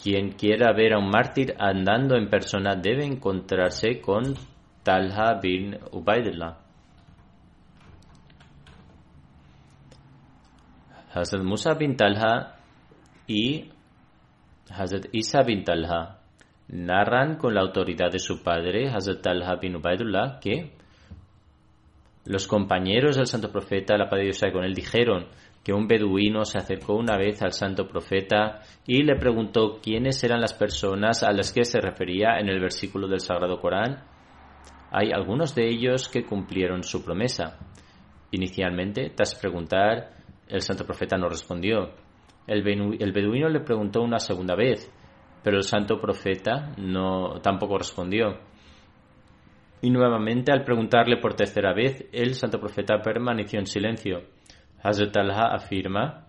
quien 0.00 0.32
quiera 0.32 0.72
ver 0.72 0.94
a 0.94 0.98
un 0.98 1.10
mártir 1.10 1.54
andando 1.58 2.16
en 2.16 2.30
persona 2.30 2.76
debe 2.76 3.04
encontrarse 3.04 4.00
con 4.00 4.34
Talha 4.84 5.40
bin 5.42 5.76
Ubaidullah. 5.90 6.58
Hazrat 11.12 11.42
Musa 11.42 11.74
bin 11.74 11.96
Talha 11.96 12.56
y 13.26 13.72
Hazrat 14.70 15.06
Isa 15.12 15.42
bin 15.42 15.64
Talha 15.64 16.18
narran 16.68 17.36
con 17.36 17.54
la 17.54 17.62
autoridad 17.62 18.12
de 18.12 18.18
su 18.20 18.44
padre, 18.44 18.90
Hazrat 18.90 19.22
Talha 19.22 19.56
bin 19.56 19.76
Ubaidullah, 19.76 20.38
que 20.40 20.76
Los 22.26 22.48
compañeros 22.48 23.16
del 23.16 23.26
santo 23.26 23.52
profeta, 23.52 23.96
la 23.96 24.08
paz 24.08 24.20
con 24.52 24.64
él, 24.64 24.74
dijeron 24.74 25.26
que 25.62 25.72
un 25.72 25.86
beduino 25.86 26.44
se 26.44 26.58
acercó 26.58 26.94
una 26.94 27.16
vez 27.16 27.42
al 27.42 27.52
santo 27.52 27.88
profeta 27.88 28.62
y 28.86 29.02
le 29.02 29.16
preguntó 29.16 29.80
quiénes 29.80 30.22
eran 30.24 30.40
las 30.40 30.54
personas 30.54 31.22
a 31.22 31.32
las 31.32 31.52
que 31.52 31.64
se 31.64 31.80
refería 31.80 32.38
en 32.38 32.48
el 32.48 32.60
versículo 32.60 33.08
del 33.08 33.20
Sagrado 33.20 33.60
Corán. 33.60 34.04
Hay 34.90 35.12
algunos 35.12 35.54
de 35.54 35.68
ellos 35.68 36.08
que 36.08 36.24
cumplieron 36.24 36.82
su 36.82 37.04
promesa. 37.04 37.58
Inicialmente, 38.30 39.10
tras 39.14 39.34
preguntar, 39.34 40.12
el 40.48 40.62
santo 40.62 40.84
profeta 40.84 41.16
no 41.16 41.28
respondió. 41.28 41.90
El, 42.46 42.62
beduino 42.62 43.48
le 43.48 43.60
preguntó 43.60 44.02
una 44.02 44.18
segunda 44.18 44.54
vez, 44.54 44.90
pero 45.42 45.56
el 45.56 45.64
santo 45.64 46.00
profeta 46.00 46.72
no 46.76 47.40
tampoco 47.40 47.78
respondió. 47.78 48.38
Y 49.82 49.90
nuevamente, 49.90 50.52
al 50.52 50.64
preguntarle 50.64 51.18
por 51.18 51.34
tercera 51.34 51.72
vez, 51.72 52.06
el 52.12 52.34
santo 52.34 52.58
profeta 52.58 53.00
permaneció 53.02 53.58
en 53.58 53.66
silencio. 53.66 54.22
Hazrat 54.82 55.16
Allah 55.16 55.52
afirma: 55.52 56.26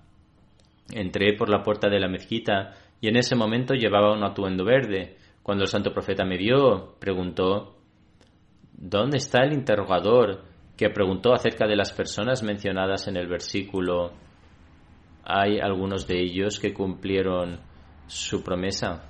Entré 0.91 1.33
por 1.37 1.49
la 1.49 1.63
puerta 1.63 1.89
de 1.89 1.99
la 1.99 2.07
mezquita 2.07 2.73
y 2.99 3.07
en 3.07 3.17
ese 3.17 3.35
momento 3.35 3.73
llevaba 3.73 4.13
un 4.13 4.23
atuendo 4.23 4.65
verde. 4.65 5.17
Cuando 5.43 5.63
el 5.63 5.69
santo 5.69 5.93
profeta 5.93 6.25
me 6.25 6.37
vio, 6.37 6.95
preguntó: 6.99 7.77
¿Dónde 8.73 9.17
está 9.17 9.43
el 9.43 9.53
interrogador 9.53 10.43
que 10.75 10.89
preguntó 10.89 11.33
acerca 11.33 11.65
de 11.65 11.75
las 11.75 11.91
personas 11.91 12.43
mencionadas 12.43 13.07
en 13.07 13.17
el 13.17 13.27
versículo? 13.27 14.11
Hay 15.23 15.59
algunos 15.59 16.07
de 16.07 16.21
ellos 16.21 16.59
que 16.59 16.73
cumplieron 16.73 17.59
su 18.07 18.43
promesa. 18.43 19.09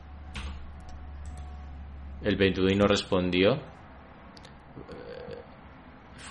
El 2.24 2.36
beduino 2.36 2.88
respondió, 2.88 3.60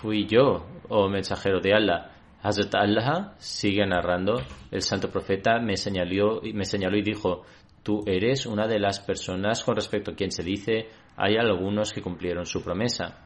fui 0.01 0.27
yo, 0.27 0.67
oh 0.89 1.09
mensajero 1.09 1.61
de 1.61 1.75
Allah. 1.75 2.13
Hazrat 2.43 2.75
Allah 2.75 3.35
sigue 3.39 3.85
narrando, 3.87 4.41
el 4.71 4.83
santo 4.83 5.11
profeta 5.11 5.59
me 5.59 5.77
señaló, 5.77 6.41
me 6.55 6.65
señaló 6.65 6.97
y 6.97 7.03
dijo, 7.03 7.43
tú 7.83 8.03
eres 8.07 8.47
una 8.47 8.67
de 8.67 8.79
las 8.79 9.01
personas 9.01 9.65
con 9.65 9.75
respecto 9.75 10.13
a 10.13 10.15
quien 10.15 10.31
se 10.31 10.43
dice, 10.43 10.89
hay 11.17 11.37
algunos 11.37 11.93
que 11.93 12.03
cumplieron 12.03 12.45
su 12.45 12.63
promesa. 12.63 13.23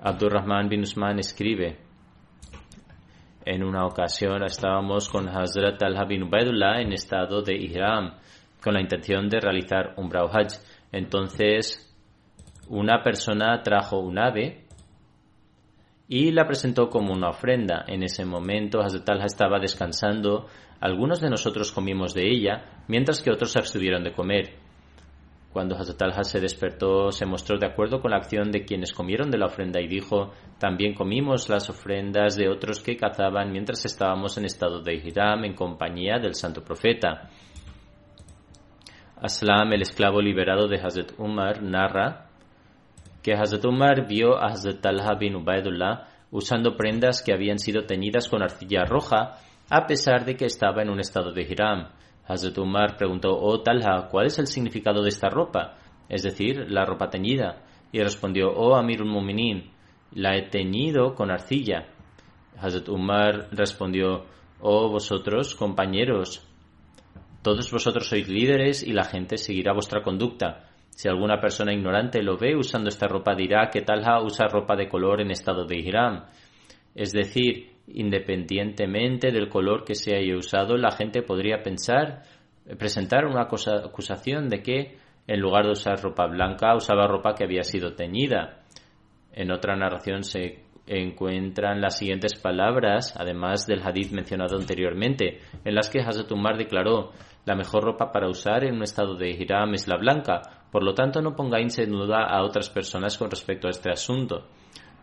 Abdurrahman 0.00 0.68
bin 0.68 0.80
Usman 0.80 1.20
escribe, 1.20 1.78
en 3.44 3.62
una 3.62 3.86
ocasión 3.86 4.42
estábamos 4.44 5.08
con 5.08 5.28
Hazrat 5.28 5.82
al 5.82 6.06
bin 6.06 6.24
Ubaidullah 6.24 6.80
en 6.80 6.92
estado 6.92 7.42
de 7.42 7.54
Ihram 7.54 8.14
con 8.62 8.74
la 8.74 8.80
intención 8.80 9.28
de 9.28 9.40
realizar 9.40 9.94
un 9.96 10.10
Hajj. 10.14 10.60
Entonces, 10.92 11.91
una 12.72 13.02
persona 13.02 13.62
trajo 13.62 13.98
un 13.98 14.18
ave 14.18 14.64
y 16.08 16.30
la 16.32 16.46
presentó 16.46 16.88
como 16.88 17.12
una 17.12 17.28
ofrenda. 17.28 17.84
En 17.86 18.02
ese 18.02 18.24
momento, 18.24 18.80
Hazrat 18.80 19.26
estaba 19.26 19.58
descansando. 19.60 20.46
Algunos 20.80 21.20
de 21.20 21.28
nosotros 21.28 21.70
comimos 21.70 22.14
de 22.14 22.30
ella, 22.30 22.82
mientras 22.88 23.22
que 23.22 23.30
otros 23.30 23.52
se 23.52 23.58
abstuvieron 23.58 24.02
de 24.02 24.14
comer. 24.14 24.54
Cuando 25.52 25.76
Hazrat 25.76 26.22
se 26.22 26.40
despertó, 26.40 27.12
se 27.12 27.26
mostró 27.26 27.58
de 27.58 27.66
acuerdo 27.66 28.00
con 28.00 28.12
la 28.12 28.16
acción 28.16 28.50
de 28.50 28.64
quienes 28.64 28.94
comieron 28.94 29.30
de 29.30 29.36
la 29.36 29.46
ofrenda 29.46 29.78
y 29.78 29.86
dijo, 29.86 30.32
también 30.58 30.94
comimos 30.94 31.50
las 31.50 31.68
ofrendas 31.68 32.36
de 32.36 32.48
otros 32.48 32.80
que 32.80 32.96
cazaban 32.96 33.52
mientras 33.52 33.84
estábamos 33.84 34.38
en 34.38 34.46
estado 34.46 34.80
de 34.80 34.94
Hiram 34.94 35.44
en 35.44 35.54
compañía 35.54 36.18
del 36.18 36.34
santo 36.34 36.64
profeta. 36.64 37.28
Aslam, 39.20 39.74
el 39.74 39.82
esclavo 39.82 40.22
liberado 40.22 40.68
de 40.68 40.80
Hazrat 40.80 41.12
Umar, 41.18 41.62
narra 41.62 42.31
que 43.22 43.34
Hazrat 43.34 43.64
Umar 43.64 44.06
vio 44.06 44.36
a 44.36 44.48
Hazrat 44.48 44.80
Talha 44.80 45.14
bin 45.14 45.36
Ubaidullah 45.36 46.08
usando 46.30 46.76
prendas 46.76 47.22
que 47.22 47.32
habían 47.32 47.58
sido 47.58 47.84
teñidas 47.84 48.28
con 48.28 48.42
arcilla 48.42 48.84
roja 48.84 49.38
a 49.70 49.86
pesar 49.86 50.24
de 50.24 50.36
que 50.36 50.46
estaba 50.46 50.82
en 50.82 50.90
un 50.90 51.00
estado 51.00 51.32
de 51.32 51.42
Hiram. 51.42 51.88
Hazrat 52.26 52.58
Umar 52.58 52.96
preguntó, 52.96 53.30
oh 53.38 53.62
Talha, 53.62 54.08
¿cuál 54.10 54.26
es 54.26 54.38
el 54.38 54.46
significado 54.46 55.02
de 55.02 55.08
esta 55.08 55.28
ropa? 55.28 55.76
Es 56.08 56.22
decir, 56.22 56.70
la 56.70 56.84
ropa 56.84 57.10
teñida. 57.10 57.62
Y 57.92 58.00
respondió, 58.00 58.50
oh 58.50 58.74
Amirul 58.74 59.08
Muminin, 59.08 59.70
la 60.12 60.36
he 60.36 60.42
teñido 60.48 61.14
con 61.14 61.30
arcilla. 61.30 61.88
Hazrat 62.58 62.88
Umar 62.88 63.48
respondió, 63.52 64.26
oh 64.60 64.88
vosotros, 64.88 65.54
compañeros, 65.54 66.46
todos 67.42 67.70
vosotros 67.72 68.08
sois 68.08 68.28
líderes 68.28 68.82
y 68.86 68.92
la 68.92 69.04
gente 69.04 69.36
seguirá 69.36 69.72
vuestra 69.72 70.02
conducta. 70.02 70.71
Si 70.94 71.08
alguna 71.08 71.40
persona 71.40 71.72
ignorante 71.72 72.22
lo 72.22 72.36
ve 72.36 72.54
usando 72.54 72.88
esta 72.88 73.08
ropa 73.08 73.34
dirá 73.34 73.70
que 73.70 73.80
Talha 73.80 74.20
usa 74.22 74.46
ropa 74.46 74.76
de 74.76 74.88
color 74.88 75.22
en 75.22 75.30
estado 75.30 75.64
de 75.64 75.78
Ihram. 75.78 76.26
Es 76.94 77.12
decir, 77.12 77.72
independientemente 77.88 79.32
del 79.32 79.48
color 79.48 79.84
que 79.84 79.94
se 79.94 80.14
haya 80.14 80.36
usado, 80.36 80.76
la 80.76 80.90
gente 80.90 81.22
podría 81.22 81.62
pensar, 81.62 82.22
presentar 82.78 83.24
una 83.24 83.42
acusación 83.42 84.48
de 84.48 84.62
que 84.62 84.98
en 85.26 85.40
lugar 85.40 85.64
de 85.64 85.72
usar 85.72 86.00
ropa 86.00 86.26
blanca 86.26 86.74
usaba 86.76 87.06
ropa 87.06 87.34
que 87.34 87.44
había 87.44 87.62
sido 87.62 87.94
teñida. 87.94 88.60
En 89.32 89.50
otra 89.50 89.74
narración 89.74 90.22
se 90.24 90.64
encuentran 90.86 91.80
las 91.80 91.96
siguientes 91.96 92.34
palabras, 92.34 93.14
además 93.18 93.66
del 93.66 93.82
hadith 93.82 94.12
mencionado 94.12 94.58
anteriormente, 94.58 95.38
en 95.64 95.74
las 95.74 95.88
que 95.88 96.00
Hazrat 96.00 96.30
Umar 96.32 96.58
declaró 96.58 97.12
la 97.46 97.54
mejor 97.54 97.84
ropa 97.84 98.12
para 98.12 98.28
usar 98.28 98.64
en 98.64 98.74
un 98.74 98.82
estado 98.82 99.16
de 99.16 99.30
hiram 99.30 99.74
es 99.74 99.88
la 99.88 99.96
blanca, 99.96 100.61
por 100.72 100.82
lo 100.82 100.94
tanto 100.94 101.20
no 101.20 101.36
pongáis 101.36 101.78
en 101.78 101.92
duda 101.92 102.24
a 102.24 102.42
otras 102.42 102.70
personas 102.70 103.18
con 103.18 103.30
respecto 103.30 103.68
a 103.68 103.70
este 103.70 103.90
asunto. 103.90 104.48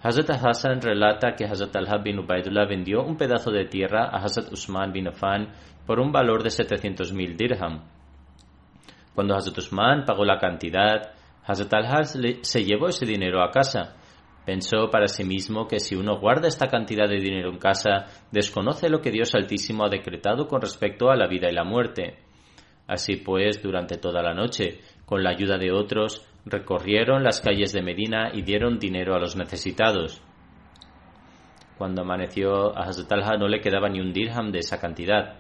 Hazrat 0.02 0.32
Hassan 0.32 0.82
relata 0.82 1.36
que 1.36 1.46
Hazrat 1.46 1.76
al 1.76 2.02
bin 2.02 2.20
Ubaidullah 2.20 2.66
vendió 2.66 3.04
un 3.04 3.16
pedazo 3.16 3.52
de 3.52 3.66
tierra 3.66 4.06
a 4.06 4.18
Hazrat 4.18 4.52
Usman 4.52 4.92
bin 4.92 5.10
Affan 5.10 5.54
por 5.86 6.00
un 6.00 6.12
valor 6.12 6.42
de 6.42 6.50
700.000 6.50 7.36
dirham. 7.36 7.84
Cuando 9.14 9.36
Hazrat 9.36 9.60
Usman 9.60 10.06
pagó 10.06 10.26
la 10.26 10.40
cantidad, 10.40 11.12
Hazrat 11.46 11.74
al 11.74 12.06
se 12.42 12.64
llevó 12.64 12.88
ese 12.88 13.06
dinero 13.06 13.44
a 13.44 13.52
casa. 13.52 13.96
Pensó 14.46 14.90
para 14.90 15.08
sí 15.08 15.24
mismo 15.24 15.68
que 15.68 15.80
si 15.80 15.96
uno 15.96 16.20
guarda 16.20 16.48
esta 16.48 16.68
cantidad 16.68 17.08
de 17.08 17.20
dinero 17.20 17.52
en 17.52 17.60
casa, 17.60 18.08
desconoce 18.32 18.90
lo 18.90 19.02
que 19.02 19.12
Dios 19.12 19.36
Altísimo 19.36 19.86
ha 19.86 19.90
decretado 19.90 20.48
con 20.48 20.62
respecto 20.62 21.12
a 21.12 21.16
la 21.16 21.28
vida 21.28 21.48
y 21.48 21.54
la 21.54 21.64
muerte. 21.64 22.18
Así 22.88 23.18
pues, 23.18 23.62
durante 23.62 23.98
toda 23.98 24.24
la 24.24 24.34
noche, 24.34 24.80
con 25.10 25.24
la 25.24 25.32
ayuda 25.32 25.58
de 25.58 25.72
otros, 25.72 26.24
recorrieron 26.46 27.24
las 27.24 27.42
calles 27.42 27.74
de 27.74 27.82
Medina 27.82 28.30
y 28.32 28.44
dieron 28.44 28.78
dinero 28.78 29.16
a 29.16 29.20
los 29.20 29.36
necesitados. 29.36 30.22
Cuando 31.80 32.04
amaneció 32.04 32.78
a 32.78 32.84
Hazrat 32.84 33.40
no 33.40 33.48
le 33.48 33.60
quedaba 33.60 33.90
ni 33.90 34.00
un 34.00 34.14
dirham 34.14 34.52
de 34.52 34.60
esa 34.60 34.80
cantidad. 34.80 35.40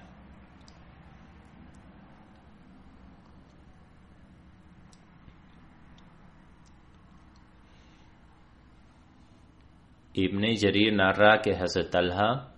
Ibn 10.13 10.57
Jarir 10.59 10.95
narra 10.95 11.41
que 11.43 11.51
Hazrat 11.51 11.91
Talha 11.91 12.53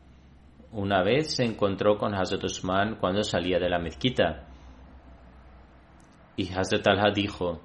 una 0.72 1.04
vez 1.04 1.36
se 1.36 1.44
encontró 1.44 1.98
con 1.98 2.16
Hazrat 2.16 2.46
Usman 2.46 2.96
cuando 2.96 3.22
salía 3.26 3.60
de 3.60 3.70
la 3.70 3.80
mezquita. 3.80 4.48
Y 6.36 6.52
Hazrat 6.54 6.84
Talha 6.84 7.12
dijo, 7.14 7.62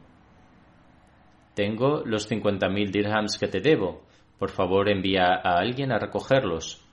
tengo 1.54 2.02
los 2.04 2.30
50.000 2.30 2.90
dirhams 2.90 3.38
que 3.38 3.48
te 3.48 3.60
debo. 3.60 4.02
Por 4.38 4.50
favor, 4.50 4.90
envía 4.90 5.40
a 5.42 5.58
alguien 5.58 5.90
a 5.90 5.98
recogerlos. 5.98 6.84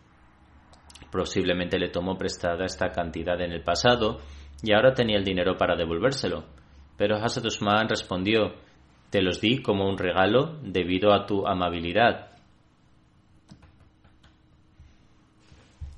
Posiblemente 1.11 1.77
le 1.77 1.89
tomó 1.89 2.17
prestada 2.17 2.65
esta 2.65 2.89
cantidad 2.89 3.39
en 3.41 3.51
el 3.51 3.61
pasado 3.61 4.19
y 4.61 4.73
ahora 4.73 4.93
tenía 4.93 5.17
el 5.17 5.25
dinero 5.25 5.57
para 5.57 5.75
devolvérselo. 5.75 6.45
Pero 6.97 7.17
Hazrat 7.17 7.45
Usman 7.45 7.89
respondió, 7.89 8.53
te 9.09 9.21
los 9.21 9.41
di 9.41 9.61
como 9.61 9.87
un 9.87 9.97
regalo 9.97 10.59
debido 10.63 11.13
a 11.13 11.25
tu 11.25 11.45
amabilidad. 11.45 12.31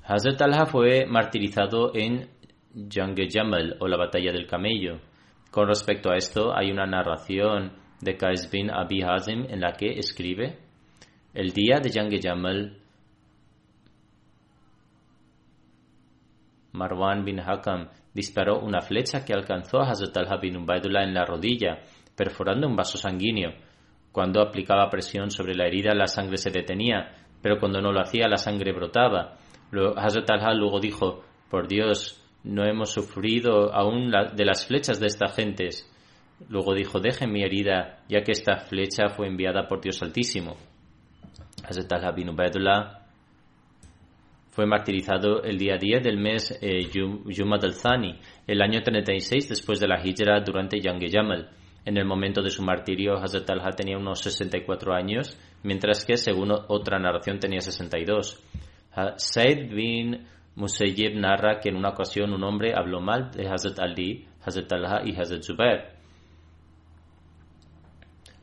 Hazrat 0.04 0.38
Talha 0.38 0.66
fue 0.66 1.06
martirizado 1.06 1.92
en 1.94 2.28
Jange 2.90 3.28
Jamal 3.30 3.76
o 3.80 3.88
la 3.88 3.96
batalla 3.96 4.32
del 4.32 4.46
camello. 4.46 4.98
Con 5.50 5.68
respecto 5.68 6.10
a 6.10 6.16
esto, 6.16 6.56
hay 6.56 6.70
una 6.70 6.86
narración 6.86 7.72
de 8.00 8.16
Qais 8.16 8.50
bin 8.50 8.70
Abi 8.70 9.02
Hazim 9.02 9.46
en 9.48 9.60
la 9.60 9.72
que 9.72 9.98
escribe 9.98 10.58
el 11.36 11.52
día 11.52 11.80
de 11.80 11.90
Yang 11.90 12.20
Jamal 12.22 12.78
Marwan 16.72 17.24
bin 17.24 17.40
Hakam 17.40 17.88
disparó 18.14 18.60
una 18.60 18.80
flecha 18.80 19.24
que 19.24 19.34
alcanzó 19.34 19.80
a 19.80 19.90
Hazrat 19.90 20.16
al 20.16 20.40
bin 20.40 20.56
Ubaidullah 20.56 21.04
en 21.04 21.12
la 21.12 21.26
rodilla, 21.26 21.80
perforando 22.16 22.66
un 22.66 22.74
vaso 22.74 22.96
sanguíneo. 22.96 23.52
Cuando 24.12 24.40
aplicaba 24.40 24.88
presión 24.88 25.30
sobre 25.30 25.54
la 25.54 25.66
herida, 25.66 25.94
la 25.94 26.06
sangre 26.06 26.38
se 26.38 26.50
detenía, 26.50 27.12
pero 27.42 27.58
cuando 27.58 27.82
no 27.82 27.92
lo 27.92 28.00
hacía, 28.00 28.28
la 28.28 28.38
sangre 28.38 28.72
brotaba. 28.72 29.36
Hazrat 29.96 30.30
al 30.30 30.58
luego 30.58 30.80
dijo, 30.80 31.22
por 31.50 31.68
Dios, 31.68 32.25
no 32.46 32.64
hemos 32.64 32.92
sufrido 32.92 33.74
aún 33.74 34.10
de 34.10 34.44
las 34.44 34.66
flechas 34.66 35.00
de 35.00 35.06
estas 35.06 35.34
gentes. 35.34 35.92
Luego 36.48 36.74
dijo, 36.74 37.00
deje 37.00 37.26
mi 37.26 37.42
herida, 37.42 38.04
ya 38.08 38.22
que 38.22 38.32
esta 38.32 38.58
flecha 38.58 39.08
fue 39.08 39.26
enviada 39.26 39.66
por 39.66 39.80
Dios 39.80 40.02
Altísimo. 40.02 40.56
Hazrat 41.64 42.14
bin 42.14 42.28
Ubaidullah 42.28 43.06
fue 44.50 44.64
martirizado 44.64 45.42
el 45.42 45.58
día 45.58 45.76
10 45.76 46.02
del 46.02 46.18
mes 46.18 46.58
eh, 46.62 46.88
Yumad 46.88 47.64
al-Thani, 47.64 48.18
el 48.46 48.62
año 48.62 48.80
36 48.80 49.48
después 49.48 49.80
de 49.80 49.88
la 49.88 50.00
Hijra 50.02 50.40
durante 50.40 50.80
Yang 50.80 51.08
Yamal. 51.08 51.50
En 51.84 51.98
el 51.98 52.04
momento 52.04 52.42
de 52.42 52.50
su 52.50 52.62
martirio, 52.62 53.16
Hazrat 53.16 53.44
Talha 53.44 53.70
tenía 53.70 53.98
unos 53.98 54.20
64 54.20 54.94
años, 54.94 55.38
mientras 55.62 56.04
que, 56.04 56.16
según 56.16 56.52
otra 56.52 56.98
narración, 56.98 57.38
tenía 57.38 57.60
62. 57.60 58.42
Said 59.16 59.74
bin 59.74 60.26
Musayyib 60.56 61.14
narra 61.16 61.60
que 61.60 61.68
en 61.68 61.76
una 61.76 61.90
ocasión 61.90 62.32
un 62.32 62.42
hombre 62.42 62.74
habló 62.74 63.00
mal 63.00 63.30
de 63.30 63.48
Hazrat 63.48 63.78
Ali, 63.78 64.26
Hazrat 64.44 64.68
Talha 64.68 65.02
y 65.04 65.14
Hazrat 65.14 65.42
Zubair. 65.42 65.96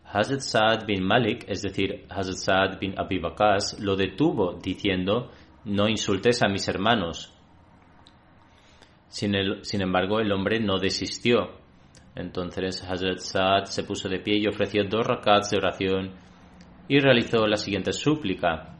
Hazrat 0.05 0.41
Saad 0.41 0.85
bin 0.85 1.03
Malik, 1.03 1.45
es 1.47 1.61
decir, 1.61 2.05
Hazrat 2.09 2.37
Saad 2.37 2.79
bin 2.79 2.93
Abi 2.97 3.19
Bakas, 3.19 3.79
lo 3.79 3.95
detuvo 3.95 4.59
diciendo, 4.61 5.31
no 5.65 5.89
insultes 5.89 6.41
a 6.43 6.47
mis 6.47 6.67
hermanos. 6.67 7.33
Sin, 9.07 9.33
sin 9.63 9.81
embargo, 9.81 10.19
el 10.19 10.31
hombre 10.31 10.59
no 10.59 10.77
desistió 10.77 11.63
entonces 12.15 12.83
Hazrat 12.83 13.17
Saad 13.17 13.63
se 13.65 13.83
puso 13.83 14.07
de 14.07 14.19
pie 14.19 14.37
y 14.37 14.47
ofreció 14.47 14.83
dos 14.83 15.05
rakats 15.05 15.49
de 15.49 15.57
oración 15.57 16.11
y 16.87 16.99
realizó 16.99 17.47
la 17.47 17.57
siguiente 17.57 17.91
súplica. 17.91 18.72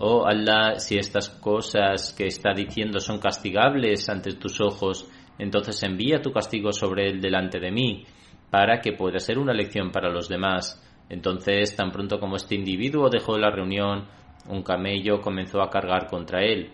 Oh 0.00 0.24
Allah, 0.26 0.76
si 0.76 0.96
estas 0.96 1.28
cosas 1.28 2.14
que 2.16 2.26
está 2.26 2.52
diciendo 2.54 3.00
son 3.00 3.18
castigables 3.18 4.08
ante 4.08 4.34
tus 4.34 4.60
ojos, 4.60 5.10
entonces 5.38 5.82
envía 5.82 6.22
tu 6.22 6.30
castigo 6.30 6.72
sobre 6.72 7.08
él 7.08 7.20
delante 7.20 7.58
de 7.58 7.72
mí, 7.72 8.04
para 8.48 8.80
que 8.80 8.92
pueda 8.92 9.18
ser 9.18 9.38
una 9.38 9.52
lección 9.52 9.90
para 9.90 10.08
los 10.08 10.28
demás. 10.28 10.80
Entonces, 11.08 11.74
tan 11.74 11.90
pronto 11.90 12.20
como 12.20 12.36
este 12.36 12.54
individuo 12.54 13.08
dejó 13.08 13.38
la 13.38 13.50
reunión, 13.50 14.06
un 14.48 14.62
camello 14.62 15.20
comenzó 15.20 15.60
a 15.62 15.70
cargar 15.70 16.06
contra 16.06 16.44
él. 16.44 16.70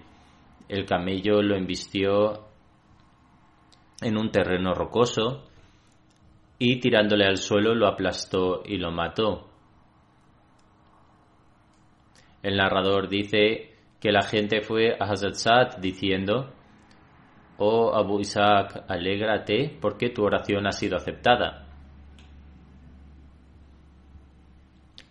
El 0.69 0.85
camello 0.85 1.41
lo 1.41 1.57
embistió 1.57 2.45
en 4.03 4.19
un 4.19 4.31
terreno 4.31 4.75
rocoso 4.75 5.45
y 6.59 6.79
tirándole 6.79 7.25
al 7.25 7.39
suelo 7.39 7.75
lo 7.75 7.89
aplastó 7.89 8.63
y 8.67 8.77
lo 8.77 8.91
mató. 8.91 9.54
El 12.45 12.59
narrador 12.59 13.09
dice 13.09 13.71
que 13.99 14.13
la 14.13 14.21
gente 14.21 14.61
fue 14.61 14.95
a 15.01 15.05
Hazrat 15.05 15.79
diciendo, 15.81 16.53
Oh 17.57 17.97
Abu 17.97 18.21
Isaac, 18.21 18.85
alégrate 18.87 19.79
porque 19.81 20.11
tu 20.11 20.23
oración 20.23 20.67
ha 20.67 20.73
sido 20.73 20.99
aceptada. 20.99 21.67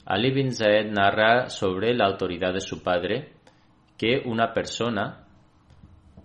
Ali 0.06 0.32
bin 0.32 0.52
Zaid 0.52 0.92
narra 0.92 1.50
sobre 1.50 1.96
la 1.96 2.06
autoridad 2.06 2.54
de 2.54 2.62
su 2.62 2.84
padre 2.84 3.34
que 3.98 4.22
una 4.26 4.54
persona 4.54 5.26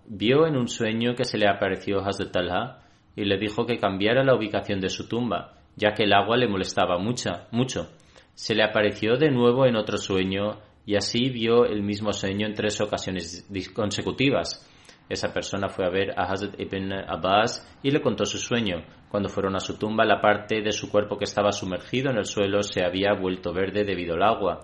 vio 0.05 0.45
en 0.45 0.57
un 0.57 0.67
sueño 0.67 1.15
que 1.15 1.23
se 1.23 1.39
le 1.39 1.49
apareció 1.49 2.05
Hazrat 2.05 2.31
Talha 2.31 2.81
y 3.15 3.25
le 3.25 3.39
dijo 3.39 3.65
que 3.65 3.79
cambiara 3.79 4.23
la 4.23 4.35
ubicación 4.35 4.79
de 4.79 4.89
su 4.89 5.07
tumba, 5.07 5.55
ya 5.75 5.93
que 5.93 6.03
el 6.03 6.13
agua 6.13 6.37
le 6.37 6.47
molestaba 6.47 6.99
mucha, 6.99 7.47
mucho. 7.49 7.89
Se 8.35 8.53
le 8.53 8.63
apareció 8.63 9.15
de 9.15 9.31
nuevo 9.31 9.65
en 9.65 9.75
otro 9.75 9.97
sueño 9.97 10.68
y 10.89 10.95
así 10.95 11.29
vio 11.29 11.65
el 11.65 11.83
mismo 11.83 12.11
sueño 12.11 12.47
en 12.47 12.55
tres 12.55 12.81
ocasiones 12.81 13.47
consecutivas. 13.75 14.67
Esa 15.07 15.31
persona 15.31 15.69
fue 15.69 15.85
a 15.85 15.91
ver 15.91 16.19
a 16.19 16.23
Hazrat 16.23 16.59
ibn 16.59 16.91
Abbas 16.91 17.77
y 17.83 17.91
le 17.91 18.01
contó 18.01 18.25
su 18.25 18.39
sueño. 18.39 18.77
Cuando 19.07 19.29
fueron 19.29 19.55
a 19.55 19.59
su 19.59 19.77
tumba, 19.77 20.03
la 20.03 20.19
parte 20.19 20.63
de 20.63 20.71
su 20.71 20.89
cuerpo 20.89 21.15
que 21.15 21.25
estaba 21.25 21.51
sumergido 21.51 22.09
en 22.09 22.17
el 22.17 22.25
suelo 22.25 22.63
se 22.63 22.83
había 22.83 23.13
vuelto 23.13 23.53
verde 23.53 23.83
debido 23.83 24.15
al 24.15 24.23
agua. 24.23 24.61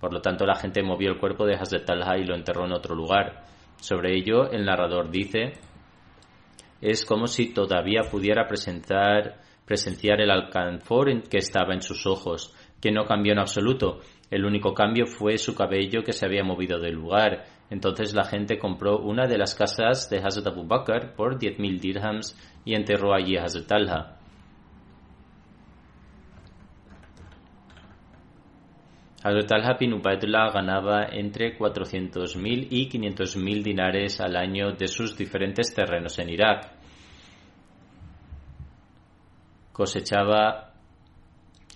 Por 0.00 0.12
lo 0.12 0.20
tanto, 0.20 0.44
la 0.44 0.56
gente 0.56 0.82
movió 0.82 1.12
el 1.12 1.20
cuerpo 1.20 1.46
de 1.46 1.54
Hazrat 1.54 1.84
Talha 1.84 2.18
y 2.18 2.24
lo 2.24 2.34
enterró 2.34 2.66
en 2.66 2.72
otro 2.72 2.96
lugar. 2.96 3.44
Sobre 3.76 4.18
ello, 4.18 4.50
el 4.50 4.64
narrador 4.64 5.08
dice, 5.08 5.52
es 6.80 7.04
como 7.04 7.28
si 7.28 7.54
todavía 7.54 8.10
pudiera 8.10 8.48
presentar, 8.48 9.38
presenciar 9.64 10.20
el 10.20 10.32
alcanfor 10.32 11.22
que 11.28 11.38
estaba 11.38 11.74
en 11.74 11.82
sus 11.82 12.08
ojos, 12.08 12.56
que 12.80 12.90
no 12.90 13.04
cambió 13.04 13.34
en 13.34 13.38
absoluto. 13.38 14.00
El 14.30 14.44
único 14.44 14.72
cambio 14.72 15.06
fue 15.06 15.38
su 15.38 15.54
cabello 15.56 16.04
que 16.04 16.12
se 16.12 16.24
había 16.24 16.44
movido 16.44 16.78
del 16.78 16.94
lugar. 16.94 17.44
Entonces 17.68 18.14
la 18.14 18.24
gente 18.24 18.58
compró 18.58 18.98
una 18.98 19.26
de 19.26 19.36
las 19.36 19.56
casas 19.56 20.08
de 20.08 20.18
Hazrat 20.18 20.46
Abu 20.46 20.64
Bakr 20.64 21.14
por 21.14 21.36
10.000 21.38 21.80
dirhams 21.80 22.36
y 22.64 22.74
enterró 22.74 23.12
allí 23.12 23.36
a 23.36 23.44
Hazrat 23.44 23.66
Talha. 23.66 24.16
Hazrat 29.22 29.52
al 29.52 29.76
bin 29.78 29.92
Ubaidullah 29.94 30.50
ganaba 30.50 31.08
entre 31.10 31.58
400.000 31.58 32.68
y 32.70 32.88
500.000 32.88 33.62
dinares 33.62 34.20
al 34.20 34.36
año 34.36 34.72
de 34.72 34.86
sus 34.86 35.16
diferentes 35.16 35.74
terrenos 35.74 36.18
en 36.20 36.30
Irak. 36.30 36.72
Cosechaba 39.72 40.69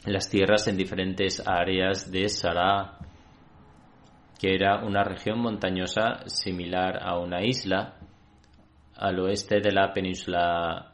las 0.07 0.29
tierras 0.29 0.69
en 0.69 0.77
diferentes 0.77 1.43
áreas 1.47 2.11
de 2.11 2.29
Sará, 2.29 2.99
que 4.39 4.55
era 4.55 4.85
una 4.85 5.03
región 5.03 5.39
montañosa 5.41 6.27
similar 6.27 6.99
a 7.03 7.19
una 7.19 7.43
isla 7.43 7.95
al 8.97 9.19
oeste 9.21 9.61
de 9.61 9.73
la 9.73 9.93
península 9.93 10.93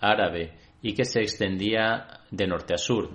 árabe 0.00 0.52
y 0.82 0.94
que 0.94 1.04
se 1.04 1.20
extendía 1.20 2.06
de 2.30 2.46
norte 2.46 2.74
a 2.74 2.78
sur. 2.78 3.10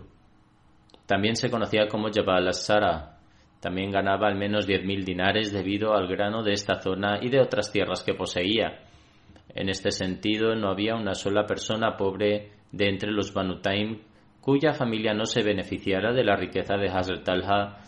También 1.05 1.35
se 1.35 1.49
conocía 1.49 1.87
como 1.87 2.09
Jabal 2.13 2.49
as-Sara. 2.49 3.17
También 3.61 3.91
ganaba 3.91 4.27
al 4.27 4.35
menos 4.35 4.67
10.000 4.67 5.03
dinares 5.03 5.51
debido 5.51 5.93
al 5.93 6.07
grano 6.07 6.43
de 6.43 6.51
esta 6.51 6.81
zona 6.81 7.19
y 7.21 7.29
de 7.29 7.39
otras 7.39 7.71
tierras 7.71 8.03
que 8.03 8.13
poseía. 8.13 8.83
En 9.55 9.69
este 9.69 9.91
sentido, 9.91 10.53
no 10.55 10.69
había 10.69 10.95
una 10.95 11.15
sola 11.15 11.45
persona 11.45 11.95
pobre 11.95 12.51
de 12.71 12.89
entre 12.89 13.11
los 13.11 13.33
Banu 13.33 13.61
Taim 13.61 14.01
cuya 14.47 14.73
familia 14.73 15.13
no 15.13 15.25
se 15.25 15.43
beneficiara 15.43 16.13
de 16.13 16.23
la 16.23 16.37
riqueza 16.37 16.77
de 16.77 16.87
Hazrat 16.87 17.25
Talha 17.25 17.79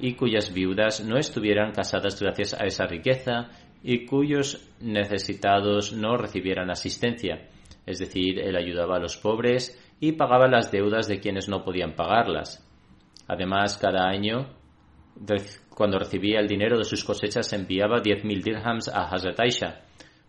y 0.00 0.14
cuyas 0.14 0.54
viudas 0.54 1.04
no 1.04 1.18
estuvieran 1.18 1.72
casadas 1.72 2.18
gracias 2.18 2.54
a 2.54 2.64
esa 2.64 2.86
riqueza 2.86 3.50
y 3.82 4.06
cuyos 4.06 4.66
necesitados 4.80 5.92
no 5.92 6.16
recibieran 6.16 6.70
asistencia. 6.70 7.50
Es 7.84 7.98
decir, 7.98 8.38
él 8.38 8.56
ayudaba 8.56 8.96
a 8.96 8.98
los 8.98 9.18
pobres 9.18 9.78
y 10.00 10.12
pagaba 10.12 10.48
las 10.48 10.72
deudas 10.72 11.06
de 11.06 11.20
quienes 11.20 11.50
no 11.50 11.62
podían 11.62 11.94
pagarlas. 11.94 12.66
Además, 13.26 13.76
cada 13.76 14.08
año, 14.08 14.48
cuando 15.68 15.98
recibía 15.98 16.40
el 16.40 16.48
dinero 16.48 16.78
de 16.78 16.84
sus 16.84 17.04
cosechas, 17.04 17.52
enviaba 17.52 18.00
10.000 18.00 18.42
dirhams 18.42 18.88
a 18.88 19.02
Hazrat 19.02 19.38
Aisha. 19.38 19.82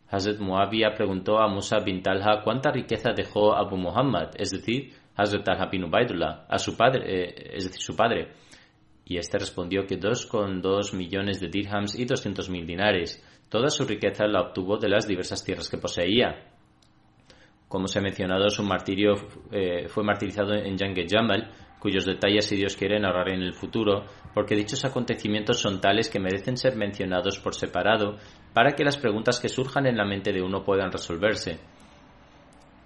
Hazrat 0.09 0.39
Muawiyah 0.39 0.95
preguntó 0.95 1.39
a 1.39 1.47
Musa 1.47 1.79
bin 1.79 2.01
Talha 2.01 2.41
cuánta 2.43 2.71
riqueza 2.71 3.11
dejó 3.15 3.55
Abu 3.55 3.77
Muhammad, 3.77 4.31
es 4.35 4.49
decir, 4.49 4.98
Hazrat 5.19 5.47
Ubaidullah, 5.73 6.45
a 6.47 6.57
su 6.57 6.77
padre, 6.77 7.03
eh, 7.05 7.51
es 7.55 7.65
decir, 7.65 7.81
su 7.81 7.95
padre. 7.95 8.33
Y 9.05 9.17
este 9.17 9.39
respondió 9.39 9.85
que 9.85 9.99
2,2 9.99 10.95
millones 10.95 11.39
de 11.39 11.47
dirhams 11.49 11.97
y 11.97 12.05
200.000 12.05 12.65
dinares. 12.65 13.23
Toda 13.49 13.69
su 13.69 13.83
riqueza 13.85 14.27
la 14.27 14.41
obtuvo 14.41 14.77
de 14.77 14.89
las 14.89 15.07
diversas 15.07 15.43
tierras 15.43 15.69
que 15.69 15.77
poseía. 15.77 16.45
Como 17.67 17.87
se 17.87 17.99
ha 17.99 18.01
mencionado, 18.01 18.49
su 18.49 18.63
martirio 18.63 19.13
eh, 19.51 19.87
fue 19.87 20.03
martirizado 20.03 20.53
en 20.53 20.77
Yange 20.77 21.05
Jamal, 21.09 21.51
cuyos 21.79 22.05
detalles, 22.05 22.45
si 22.45 22.55
Dios 22.55 22.75
quiere, 22.75 22.99
narraré 22.99 23.35
en 23.35 23.41
el 23.41 23.53
futuro, 23.53 24.05
porque 24.33 24.55
dichos 24.55 24.85
acontecimientos 24.85 25.59
son 25.59 25.79
tales 25.81 26.09
que 26.09 26.19
merecen 26.19 26.57
ser 26.57 26.75
mencionados 26.75 27.39
por 27.39 27.55
separado 27.55 28.17
para 28.53 28.73
que 28.73 28.83
las 28.83 28.97
preguntas 28.97 29.39
que 29.39 29.49
surjan 29.49 29.87
en 29.87 29.97
la 29.97 30.05
mente 30.05 30.31
de 30.31 30.41
uno 30.41 30.63
puedan 30.63 30.91
resolverse. 30.91 31.59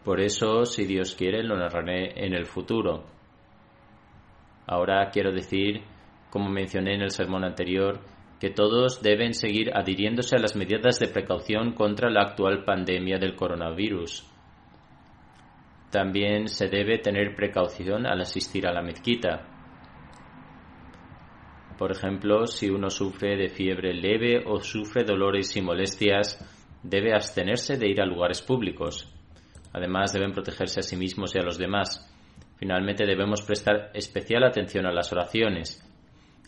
Por 0.04 0.20
eso, 0.20 0.66
si 0.66 0.86
Dios 0.86 1.16
quiere, 1.16 1.44
lo 1.44 1.58
narraré 1.58 2.26
en 2.26 2.34
el 2.34 2.46
futuro. 2.46 3.06
Ahora 4.68 5.10
quiero 5.12 5.32
decir, 5.32 5.82
como 6.30 6.50
mencioné 6.50 6.96
en 6.96 7.02
el 7.02 7.12
sermón 7.12 7.44
anterior, 7.44 8.00
que 8.40 8.50
todos 8.50 9.02
deben 9.02 9.34
seguir 9.34 9.72
adhiriéndose 9.74 10.36
a 10.36 10.40
las 10.40 10.56
medidas 10.56 11.00
de 11.00 11.08
precaución 11.08 11.74
contra 11.74 12.10
la 12.10 12.24
actual 12.24 12.66
pandemia 12.66 13.18
del 13.18 13.36
coronavirus. 13.36 14.30
También 15.90 16.48
se 16.48 16.68
debe 16.68 16.98
tener 16.98 17.36
precaución 17.36 18.06
al 18.06 18.20
asistir 18.20 18.68
a 18.68 18.74
la 18.74 18.82
mezquita. 18.82 19.48
Por 21.78 21.92
ejemplo, 21.92 22.48
si 22.48 22.70
uno 22.70 22.90
sufre 22.90 23.38
de 23.38 23.50
fiebre 23.50 23.94
leve 23.94 24.44
o 24.46 24.60
sufre 24.60 25.04
dolores 25.04 25.56
y 25.56 25.62
molestias, 25.62 26.40
debe 26.82 27.14
abstenerse 27.14 27.78
de 27.78 27.88
ir 27.88 28.02
a 28.02 28.06
lugares 28.06 28.42
públicos. 28.42 29.13
Además, 29.74 30.14
deben 30.14 30.32
protegerse 30.32 30.80
a 30.80 30.84
sí 30.84 30.96
mismos 30.96 31.36
y 31.36 31.40
a 31.40 31.44
los 31.44 31.58
demás. 31.58 32.10
Finalmente, 32.58 33.06
debemos 33.06 33.42
prestar 33.42 33.92
especial 33.94 34.44
atención 34.44 34.86
a 34.86 34.94
las 34.94 35.12
oraciones. 35.12 35.84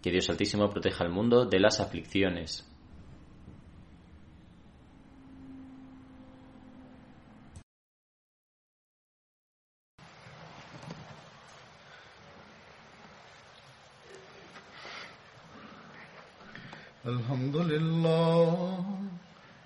Que 0.02 0.12
Dios 0.12 0.30
Altísimo 0.30 0.70
proteja 0.70 1.04
al 1.04 1.10
mundo 1.10 1.46
de 1.46 1.60
las 1.60 1.80
aflicciones. 1.80 2.72
الحمد 17.06 17.56